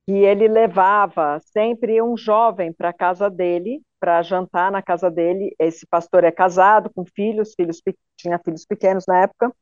[0.05, 5.55] que ele levava sempre um jovem para a casa dele, para jantar na casa dele.
[5.57, 7.82] Esse pastor é casado, com filhos, filhos
[8.17, 9.53] tinha filhos pequenos na época,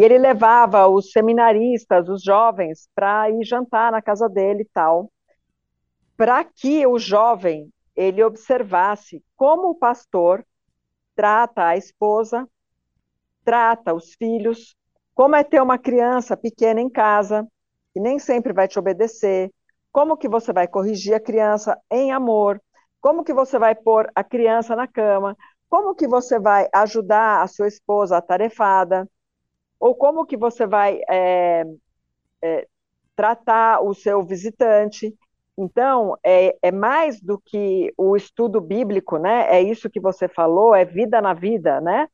[0.00, 5.12] e ele levava os seminaristas, os jovens, para ir jantar na casa dele e tal,
[6.16, 10.42] para que o jovem ele observasse como o pastor
[11.14, 12.48] trata a esposa,
[13.44, 14.74] trata os filhos,
[15.14, 17.46] como é ter uma criança pequena em casa,
[17.92, 19.52] que nem sempre vai te obedecer,
[19.92, 22.58] como que você vai corrigir a criança em amor,
[23.02, 25.36] como que você vai pôr a criança na cama,
[25.68, 29.06] como que você vai ajudar a sua esposa atarefada,
[29.80, 31.64] ou como que você vai é,
[32.42, 32.68] é,
[33.16, 35.14] tratar o seu visitante.
[35.58, 39.46] Então, é, é, mais do que o estudo bíblico, né?
[39.50, 42.08] É isso que você falou, é vida na vida, né?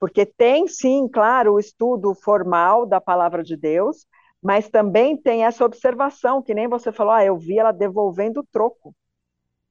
[0.00, 4.06] Porque tem, sim, claro, o estudo formal da palavra de Deus,
[4.42, 8.46] mas também tem essa observação, que nem você falou, ah, eu vi ela devolvendo o
[8.52, 8.94] troco.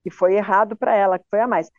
[0.04, 1.70] que foi errado para ela, que foi a mais.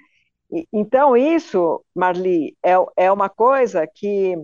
[0.51, 4.37] E, então, isso, Marli, é, é uma coisa que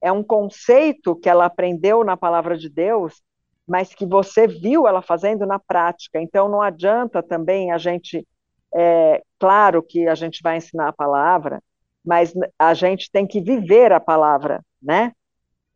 [0.00, 3.22] é um conceito que ela aprendeu na palavra de Deus,
[3.66, 6.20] mas que você viu ela fazendo na prática.
[6.20, 8.26] Então, não adianta também a gente.
[8.74, 11.62] É, claro que a gente vai ensinar a palavra,
[12.04, 15.12] mas a gente tem que viver a palavra, né?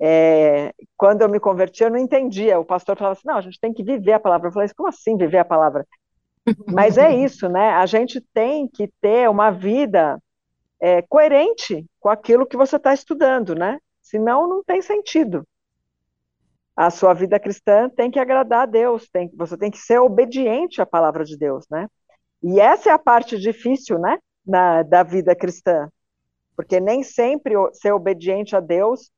[0.01, 2.59] É, quando eu me converti, eu não entendia.
[2.59, 4.49] O pastor falava assim: não, a gente tem que viver a palavra.
[4.49, 5.87] Eu falei: como assim viver a palavra?
[6.72, 7.70] Mas é isso, né?
[7.70, 10.20] A gente tem que ter uma vida
[10.81, 13.79] é, coerente com aquilo que você está estudando, né?
[14.14, 15.44] Senão, não tem sentido.
[16.76, 20.80] A sua vida cristã tem que agradar a Deus, tem, você tem que ser obediente
[20.80, 21.88] à palavra de Deus, né?
[22.40, 24.18] E essa é a parte difícil, né?
[24.46, 25.88] Na, da vida cristã.
[26.54, 29.10] Porque nem sempre ser obediente a Deus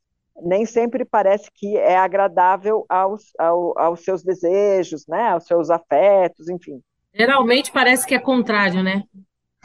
[0.42, 6.48] nem sempre parece que é agradável aos, ao, aos seus desejos, né, aos seus afetos,
[6.48, 6.80] enfim.
[7.14, 9.02] Geralmente parece que é contrário, né?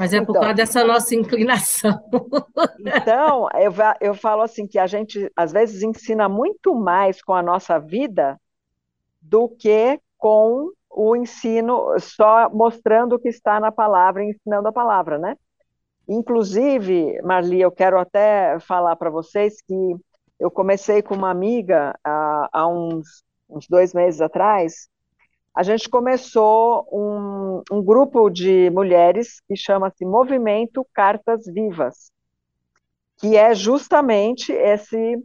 [0.02, 1.94] Mas é então, por causa dessa nossa inclinação.
[2.84, 3.72] Então, eu,
[4.02, 8.40] eu falo assim que a gente às vezes ensina muito mais com a nossa vida
[9.22, 15.20] do que com o ensino só mostrando o que está na palavra, ensinando a palavra,
[15.20, 15.38] né?
[16.10, 19.96] Inclusive, Marli, eu quero até falar para vocês que
[20.40, 24.90] eu comecei com uma amiga há, há uns, uns, dois meses atrás.
[25.54, 32.12] A gente começou um, um grupo de mulheres que chama-se Movimento Cartas Vivas,
[33.18, 35.22] que é justamente esse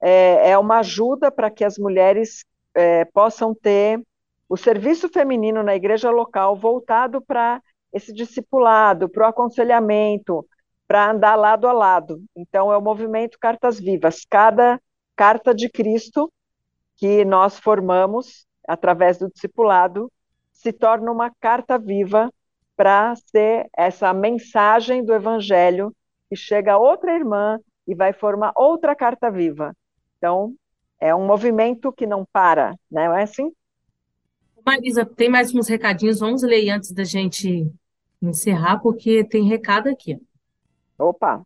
[0.00, 2.44] é, é uma ajuda para que as mulheres
[2.74, 4.02] é, possam ter
[4.48, 7.62] o serviço feminino na igreja local voltado para
[7.92, 10.46] esse discipulado, para o aconselhamento,
[10.86, 12.22] para andar lado a lado.
[12.34, 14.24] Então, é o movimento Cartas Vivas.
[14.28, 14.80] Cada
[15.14, 16.32] carta de Cristo
[16.96, 20.12] que nós formamos através do discipulado
[20.52, 22.32] se torna uma carta viva
[22.76, 25.92] para ser essa mensagem do Evangelho
[26.28, 29.74] que chega a outra irmã e vai formar outra carta viva.
[30.18, 30.54] Então,
[31.00, 33.08] é um movimento que não para, né?
[33.08, 33.50] não é assim?
[34.64, 37.72] Marisa, tem mais uns recadinhos, vamos ler antes da gente
[38.20, 40.20] encerrar, porque tem recado aqui.
[40.98, 41.42] Opa!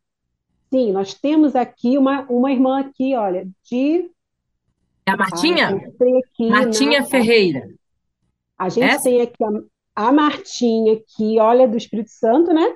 [0.70, 4.10] Sim, nós temos aqui uma, uma irmã aqui, olha, de.
[5.12, 5.68] É a Martinha?
[5.68, 7.06] aqui Martinha na...
[7.06, 7.68] Ferreira.
[8.58, 9.04] A gente Essa?
[9.04, 12.74] tem aqui a, a Martinha, que olha do Espírito Santo, né?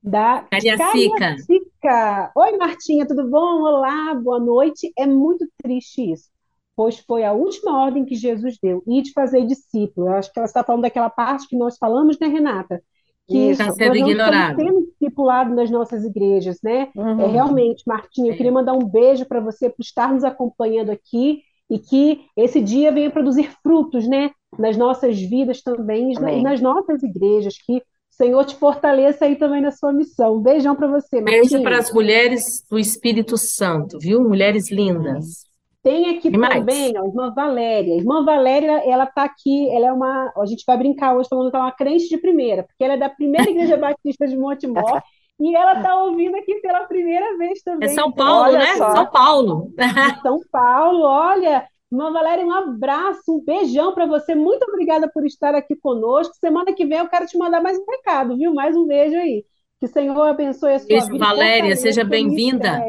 [0.00, 1.18] Da Cariacica.
[1.18, 2.32] Cariacica.
[2.36, 3.62] Oi, Martinha, tudo bom?
[3.62, 4.92] Olá, boa noite.
[4.96, 6.28] É muito triste isso,
[6.76, 10.06] pois foi a última ordem que Jesus deu, e de fazer discípulo.
[10.06, 12.80] Eu acho que ela está falando daquela parte que nós falamos, né, Renata?
[13.28, 14.54] que está sendo ignorado.
[14.54, 16.90] sendo discipulado nas nossas igrejas, né?
[16.94, 17.20] Uhum.
[17.20, 21.42] É realmente, Martinha, eu queria mandar um beijo para você por estar nos acompanhando aqui
[21.68, 24.30] e que esse dia venha produzir frutos, né?
[24.58, 29.60] Nas nossas vidas também e nas nossas igrejas, que o Senhor te fortaleça aí também
[29.60, 30.36] na sua missão.
[30.36, 31.42] Um beijão para você, Martinha.
[31.42, 34.22] Beijo para as mulheres do Espírito Santo, viu?
[34.22, 35.44] Mulheres lindas.
[35.82, 37.94] Tem aqui também, ó, a irmã Valéria.
[37.94, 40.32] A irmã Valéria, ela está aqui, ela é uma.
[40.36, 42.94] A gente vai brincar hoje falando que ela é uma crente de primeira, porque ela
[42.94, 45.00] é da primeira igreja batista de Montemor.
[45.38, 47.88] E ela está ouvindo aqui pela primeira vez também.
[47.88, 48.76] É São Paulo, né?
[48.76, 48.94] Só.
[48.94, 49.74] São Paulo.
[50.22, 51.66] São Paulo, olha.
[51.92, 54.34] Irmã Valéria, um abraço, um beijão para você.
[54.34, 56.34] Muito obrigada por estar aqui conosco.
[56.36, 58.52] Semana que vem eu quero te mandar mais um recado, viu?
[58.52, 59.44] Mais um beijo aí.
[59.78, 61.18] Que o Senhor abençoe a sua beijo, vida.
[61.24, 62.82] Valéria, seja bem-vinda.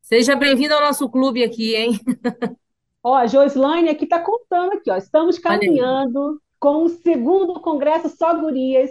[0.00, 1.92] Seja bem-vindo ao nosso clube aqui, hein?
[3.02, 4.96] Ó, a Joslane aqui está contando aqui, ó.
[4.96, 8.90] Estamos caminhando com o segundo congresso Só Gurias,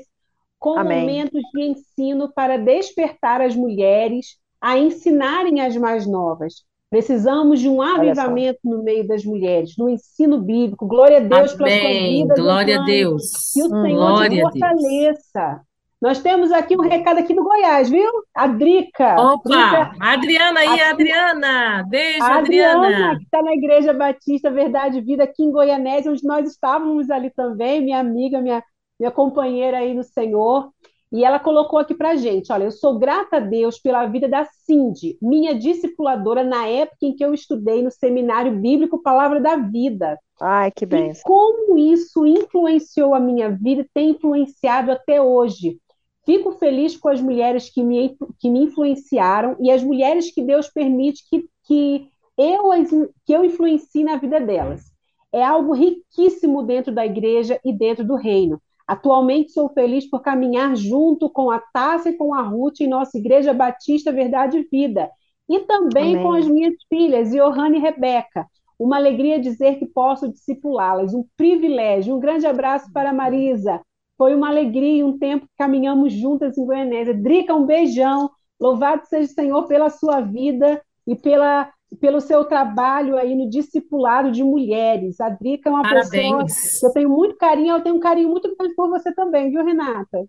[0.64, 1.02] com Amém.
[1.02, 6.64] momentos de ensino para despertar as mulheres a ensinarem as mais novas.
[6.90, 10.88] Precisamos de um avivamento no meio das mulheres, no ensino bíblico.
[10.88, 11.58] Glória a Deus Amém.
[11.58, 12.36] pela sua vida.
[12.36, 13.24] Glória a Deus.
[13.54, 15.62] Que o Senhor Glória te fortaleça.
[16.02, 18.10] Nós temos aqui um recado aqui do Goiás, viu?
[18.34, 19.16] A Drica.
[19.20, 19.50] Opa!
[19.50, 19.92] Drica.
[20.00, 20.90] Adriana aí, a...
[20.92, 21.86] Adriana!
[21.90, 22.88] Beijo, a Adriana!
[22.88, 27.10] Adriana que está na Igreja Batista Verdade e Vida aqui em Goianésia, onde nós estávamos
[27.10, 28.64] ali também, minha amiga, minha,
[29.00, 30.72] minha companheira aí no Senhor.
[31.12, 34.46] E ela colocou aqui para gente: olha, eu sou grata a Deus pela vida da
[34.46, 40.18] Cindy, minha discipuladora na época em que eu estudei no Seminário Bíblico Palavra da Vida.
[40.42, 41.12] Ai, que bem.
[41.12, 45.78] E como isso influenciou a minha vida e tem influenciado até hoje.
[46.26, 50.70] Fico feliz com as mulheres que me, que me influenciaram e as mulheres que Deus
[50.70, 54.86] permite que, que, eu, que eu influencie na vida delas.
[55.34, 58.62] É algo riquíssimo dentro da igreja e dentro do reino.
[58.88, 63.18] Atualmente sou feliz por caminhar junto com a Tássia e com a Ruth em nossa
[63.18, 65.10] Igreja Batista Verdade e Vida.
[65.50, 66.24] E também Amém.
[66.24, 68.48] com as minhas filhas, Johanna e Rebeca.
[68.78, 72.16] Uma alegria dizer que posso discipulá-las, um privilégio.
[72.16, 73.82] Um grande abraço para Marisa.
[74.18, 77.14] Foi uma alegria e um tempo que caminhamos juntas em Goianésia.
[77.14, 78.30] Drica, um beijão.
[78.60, 84.32] Louvado seja o Senhor pela sua vida e pela, pelo seu trabalho aí no discipulado
[84.32, 85.20] de mulheres.
[85.22, 86.12] A Drica é uma Parabéns.
[86.14, 86.46] pessoa
[86.80, 89.64] que eu tenho muito carinho, eu tenho um carinho muito grande por você também, viu,
[89.66, 90.26] Renata?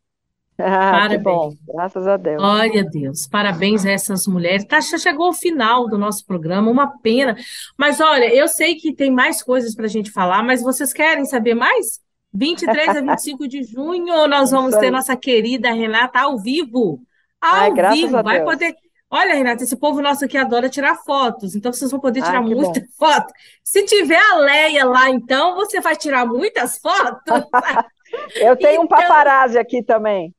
[0.59, 1.25] Ah, Parabéns.
[1.25, 2.37] bom, graças a Deus.
[2.37, 3.27] Glória a Deus.
[3.27, 4.65] Parabéns a essas mulheres.
[4.65, 7.37] Tá, já chegou ao final do nosso programa, uma pena.
[7.77, 11.25] Mas olha, eu sei que tem mais coisas para a gente falar, mas vocês querem
[11.25, 12.01] saber mais?
[12.33, 17.01] 23 a 25 de junho, nós vamos ter nossa querida Renata ao vivo.
[17.41, 18.23] Ao Ai, vivo.
[18.23, 18.75] Vai poder.
[19.17, 22.43] Olha, Renata, esse povo nosso aqui adora tirar fotos, então vocês vão poder tirar Ai,
[22.43, 22.87] muita bom.
[22.99, 23.33] foto.
[23.63, 27.23] Se tiver a Leia lá, então, você vai tirar muitas fotos.
[28.35, 30.35] Eu tenho um então, paparazzi aqui também.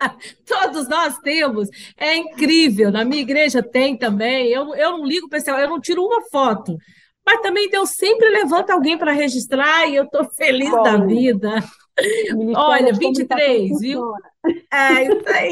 [0.44, 1.68] Todos nós temos.
[1.96, 2.90] É incrível.
[2.90, 4.48] Na minha igreja tem também.
[4.48, 6.76] Eu, eu não ligo, pessoal, eu não tiro uma foto.
[7.24, 11.62] Mas também Deus sempre levanta alguém para registrar e eu estou feliz Bom, da vida.
[12.54, 14.02] Olha, 23, viu?
[14.72, 15.08] É,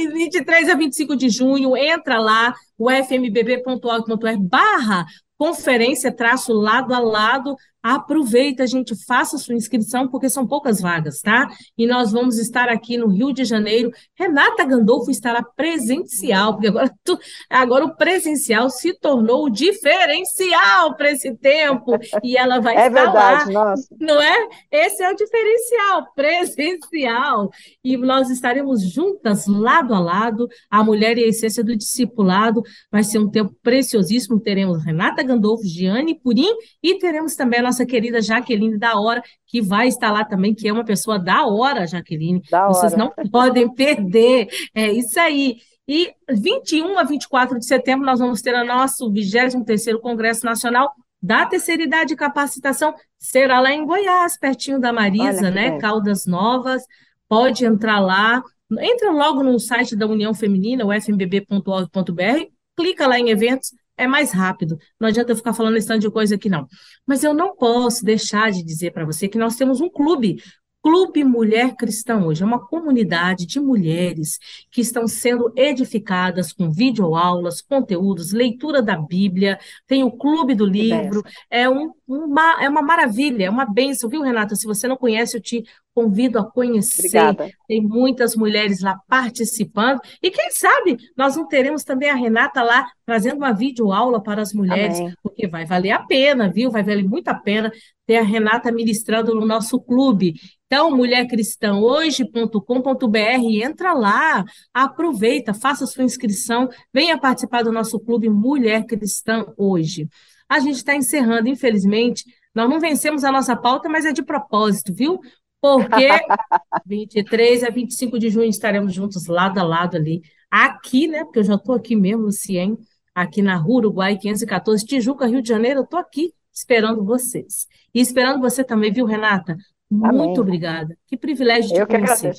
[0.08, 7.56] 23 a 25 de junho, entra lá, o fmbb.org.br barra conferência traço lado a lado
[7.84, 11.46] Aproveita, gente, faça sua inscrição, porque são poucas vagas, tá?
[11.76, 13.90] E nós vamos estar aqui no Rio de Janeiro.
[14.14, 17.18] Renata Gandolfo estará presencial, porque agora, tu,
[17.50, 21.98] agora o presencial se tornou o diferencial para esse tempo.
[22.22, 23.68] E ela vai é estar verdade, lá.
[23.68, 23.94] Nossa.
[24.00, 24.48] Não é?
[24.72, 27.50] Esse é o diferencial, presencial.
[27.84, 32.62] E nós estaremos juntas, lado a lado, a mulher e a essência do discipulado.
[32.90, 34.40] Vai ser um tempo preciosíssimo.
[34.40, 39.62] Teremos Renata Gandolfo, Giane Purim e teremos também a nossa querida Jaqueline da Hora, que
[39.62, 42.42] vai estar lá também, que é uma pessoa da hora, Jaqueline.
[42.50, 43.02] Da Vocês hora.
[43.02, 44.48] não podem perder.
[44.74, 45.56] É isso aí.
[45.88, 51.46] E 21 a 24 de setembro nós vamos ter o nosso 23º Congresso Nacional da
[51.46, 52.94] Terceira Idade de Capacitação.
[53.18, 55.70] Será lá em Goiás, pertinho da Marisa, né?
[55.70, 55.78] Bem.
[55.78, 56.82] Caldas Novas.
[57.26, 58.42] Pode entrar lá.
[58.78, 62.46] Entra logo no site da União Feminina, o fmbb.org.br,
[62.76, 64.78] clica lá em eventos, é mais rápido.
[64.98, 66.66] Não adianta eu ficar falando esse tanto de coisa aqui, não.
[67.06, 70.42] Mas eu não posso deixar de dizer para você que nós temos um clube.
[70.84, 74.38] Clube Mulher Cristã hoje é uma comunidade de mulheres
[74.70, 81.22] que estão sendo edificadas com videoaulas, conteúdos, leitura da Bíblia, tem o Clube do Livro,
[81.48, 84.54] é, um, uma, é uma maravilha, é uma benção, viu, Renata?
[84.54, 87.06] Se você não conhece, eu te convido a conhecer.
[87.06, 87.50] Obrigada.
[87.66, 90.00] Tem muitas mulheres lá participando.
[90.22, 94.52] E quem sabe nós não teremos também a Renata lá trazendo uma videoaula para as
[94.52, 95.14] mulheres, Amém.
[95.22, 96.70] porque vai valer a pena, viu?
[96.70, 97.70] Vai valer muito a pena
[98.06, 100.34] ter a Renata ministrando no nosso clube.
[100.66, 109.46] Então, mulhercristãohoje.com.br, entra lá, aproveita, faça sua inscrição, venha participar do nosso clube Mulher Cristã
[109.56, 110.08] Hoje.
[110.48, 112.24] A gente está encerrando, infelizmente,
[112.54, 115.20] nós não vencemos a nossa pauta, mas é de propósito, viu?
[115.64, 116.06] porque
[116.84, 120.20] 23 a 25 de junho estaremos juntos lado a lado ali,
[120.50, 121.24] aqui, né?
[121.24, 122.76] Porque eu já estou aqui mesmo no CIEM,
[123.14, 127.66] aqui na Rua Uruguai 514, Tijuca, Rio de Janeiro, eu estou aqui esperando vocês.
[127.94, 129.56] E esperando você também, viu, Renata?
[129.90, 130.38] Muito Amém.
[130.38, 130.98] obrigada.
[131.06, 132.34] Que privilégio de eu conhecer.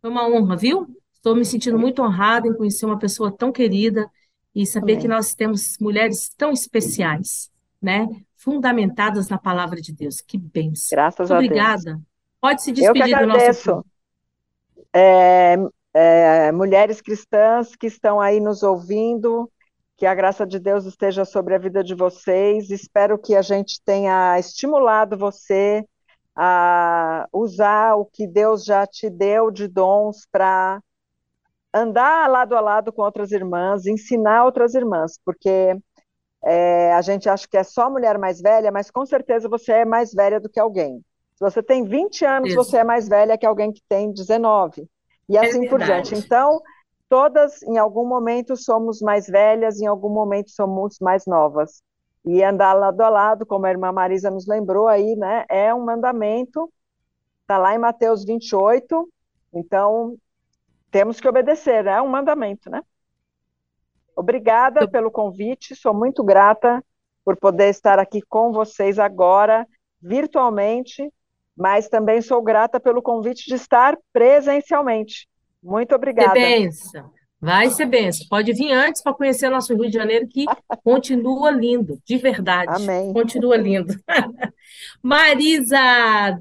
[0.00, 0.86] Foi uma honra, viu?
[1.12, 4.10] Estou me sentindo muito honrada em conhecer uma pessoa tão querida
[4.58, 5.02] e saber Amém.
[5.02, 7.48] que nós temos mulheres tão especiais,
[7.80, 8.08] né?
[8.36, 10.20] Fundamentadas na palavra de Deus.
[10.20, 10.96] Que bênção.
[10.96, 11.92] Graças muito a obrigada.
[11.92, 12.00] Deus.
[12.40, 13.70] Pode se despedir Eu que agradeço.
[13.70, 13.86] do nosso
[14.92, 15.56] é,
[15.94, 19.48] é, mulheres cristãs que estão aí nos ouvindo,
[19.96, 22.68] que a graça de Deus esteja sobre a vida de vocês.
[22.72, 25.84] Espero que a gente tenha estimulado você
[26.34, 30.80] a usar o que Deus já te deu de dons para
[31.72, 35.76] andar lado a lado com outras irmãs, ensinar outras irmãs, porque
[36.44, 39.84] é, a gente acha que é só mulher mais velha, mas com certeza você é
[39.84, 41.02] mais velha do que alguém.
[41.34, 42.56] Se você tem 20 anos, Isso.
[42.56, 44.88] você é mais velha que alguém que tem 19.
[45.28, 46.14] E é assim por diante.
[46.14, 46.60] Então,
[47.08, 51.82] todas, em algum momento, somos mais velhas, em algum momento, somos mais novas.
[52.24, 55.84] E andar lado a lado, como a irmã Marisa nos lembrou aí, né, é um
[55.84, 56.70] mandamento,
[57.42, 59.08] está lá em Mateus 28,
[59.54, 60.16] então
[60.90, 62.82] temos que obedecer, é um mandamento, né?
[64.16, 66.84] Obrigada pelo convite, sou muito grata
[67.24, 69.66] por poder estar aqui com vocês agora,
[70.00, 71.12] virtualmente,
[71.56, 75.28] mas também sou grata pelo convite de estar presencialmente.
[75.62, 76.32] Muito obrigada.
[76.32, 77.10] Ser benção.
[77.40, 78.26] Vai ser benção.
[78.28, 80.44] Pode vir antes para conhecer o nosso Rio de Janeiro, que
[80.82, 82.82] continua lindo, de verdade.
[82.82, 83.12] Amém.
[83.12, 83.94] Continua lindo.
[85.02, 85.78] Marisa,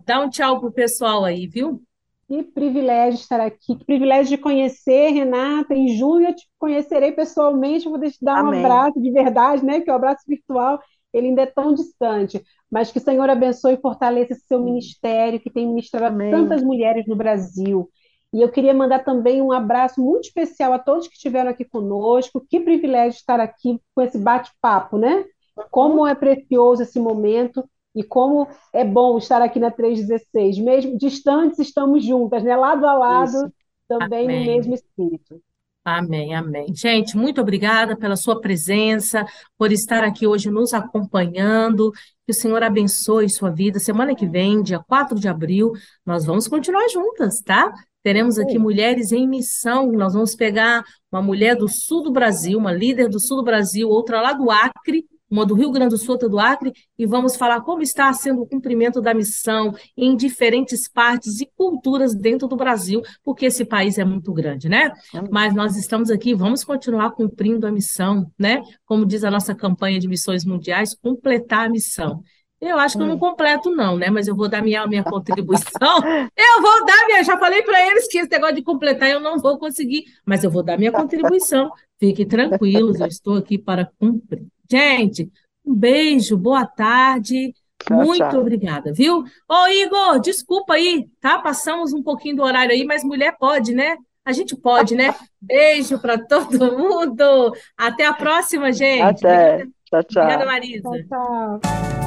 [0.05, 1.81] dá um tchau pro pessoal aí, viu?
[2.27, 5.73] Que privilégio estar aqui, que privilégio de conhecer, Renata.
[5.73, 8.61] Em junho eu te conhecerei pessoalmente, vou te dar Amém.
[8.61, 9.79] um abraço de verdade, né?
[9.79, 10.79] Que é o abraço virtual.
[11.13, 15.39] ele ainda é tão distante, mas que o Senhor abençoe e fortaleça esse seu ministério,
[15.39, 16.29] que tem ministrado Amém.
[16.29, 17.89] tantas mulheres no Brasil.
[18.33, 22.45] E eu queria mandar também um abraço muito especial a todos que estiveram aqui conosco.
[22.49, 25.23] Que privilégio estar aqui com esse bate-papo, né?
[25.71, 27.63] Como é precioso esse momento
[27.97, 30.59] e como é bom estar aqui na 316.
[30.59, 32.55] Mesmo distantes, estamos juntas, né?
[32.55, 33.53] Lado a lado, Isso.
[33.87, 34.39] também Amém.
[34.39, 35.41] no mesmo espírito.
[35.83, 36.67] Amém, amém.
[36.75, 39.25] Gente, muito obrigada pela sua presença,
[39.57, 41.91] por estar aqui hoje nos acompanhando.
[42.25, 43.79] Que o Senhor abençoe sua vida.
[43.79, 45.71] Semana que vem, dia 4 de abril,
[46.05, 47.73] nós vamos continuar juntas, tá?
[48.03, 49.91] Teremos aqui mulheres em missão.
[49.93, 53.89] Nós vamos pegar uma mulher do sul do Brasil, uma líder do sul do Brasil,
[53.89, 57.35] outra lá do Acre, uma do Rio Grande do Sul, outra do Acre, e vamos
[57.35, 62.55] falar como está sendo o cumprimento da missão em diferentes partes e culturas dentro do
[62.55, 64.91] Brasil, porque esse país é muito grande, né?
[65.29, 68.61] Mas nós estamos aqui, vamos continuar cumprindo a missão, né?
[68.85, 72.23] Como diz a nossa campanha de missões mundiais, completar a missão.
[72.59, 73.19] Eu acho que eu não hum.
[73.19, 74.09] completo, não, né?
[74.09, 75.99] Mas eu vou dar minha, minha contribuição.
[76.35, 77.23] Eu vou dar minha.
[77.23, 80.49] Já falei para eles que esse negócio de completar eu não vou conseguir, mas eu
[80.49, 81.69] vou dar minha contribuição.
[81.99, 84.47] Fiquem tranquilos, eu estou aqui para cumprir.
[84.69, 85.31] Gente,
[85.65, 87.53] um beijo, boa tarde.
[87.83, 88.39] Tchau, Muito tchau.
[88.41, 89.23] obrigada, viu?
[89.47, 91.39] Ô, Igor, desculpa aí, tá?
[91.39, 93.97] Passamos um pouquinho do horário aí, mas mulher pode, né?
[94.25, 95.15] A gente pode, né?
[95.39, 97.53] Beijo para todo mundo.
[97.77, 99.01] Até a próxima, gente.
[99.01, 99.65] Até.
[99.85, 100.23] Tchau, tchau.
[100.23, 100.89] Obrigada, Marisa.
[101.07, 102.06] Tchau, tchau.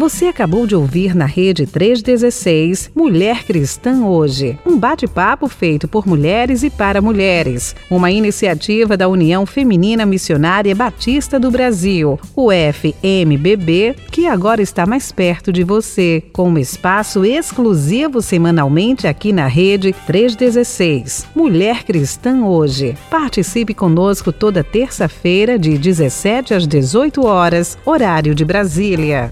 [0.00, 6.62] Você acabou de ouvir na Rede 316 Mulher Cristã Hoje, um bate-papo feito por mulheres
[6.62, 14.26] e para mulheres, uma iniciativa da União Feminina Missionária Batista do Brasil, o FMBB, que
[14.26, 21.26] agora está mais perto de você, com um espaço exclusivo semanalmente aqui na Rede 316
[21.36, 22.96] Mulher Cristã Hoje.
[23.10, 29.30] Participe conosco toda terça-feira de 17 às 18 horas, horário de Brasília.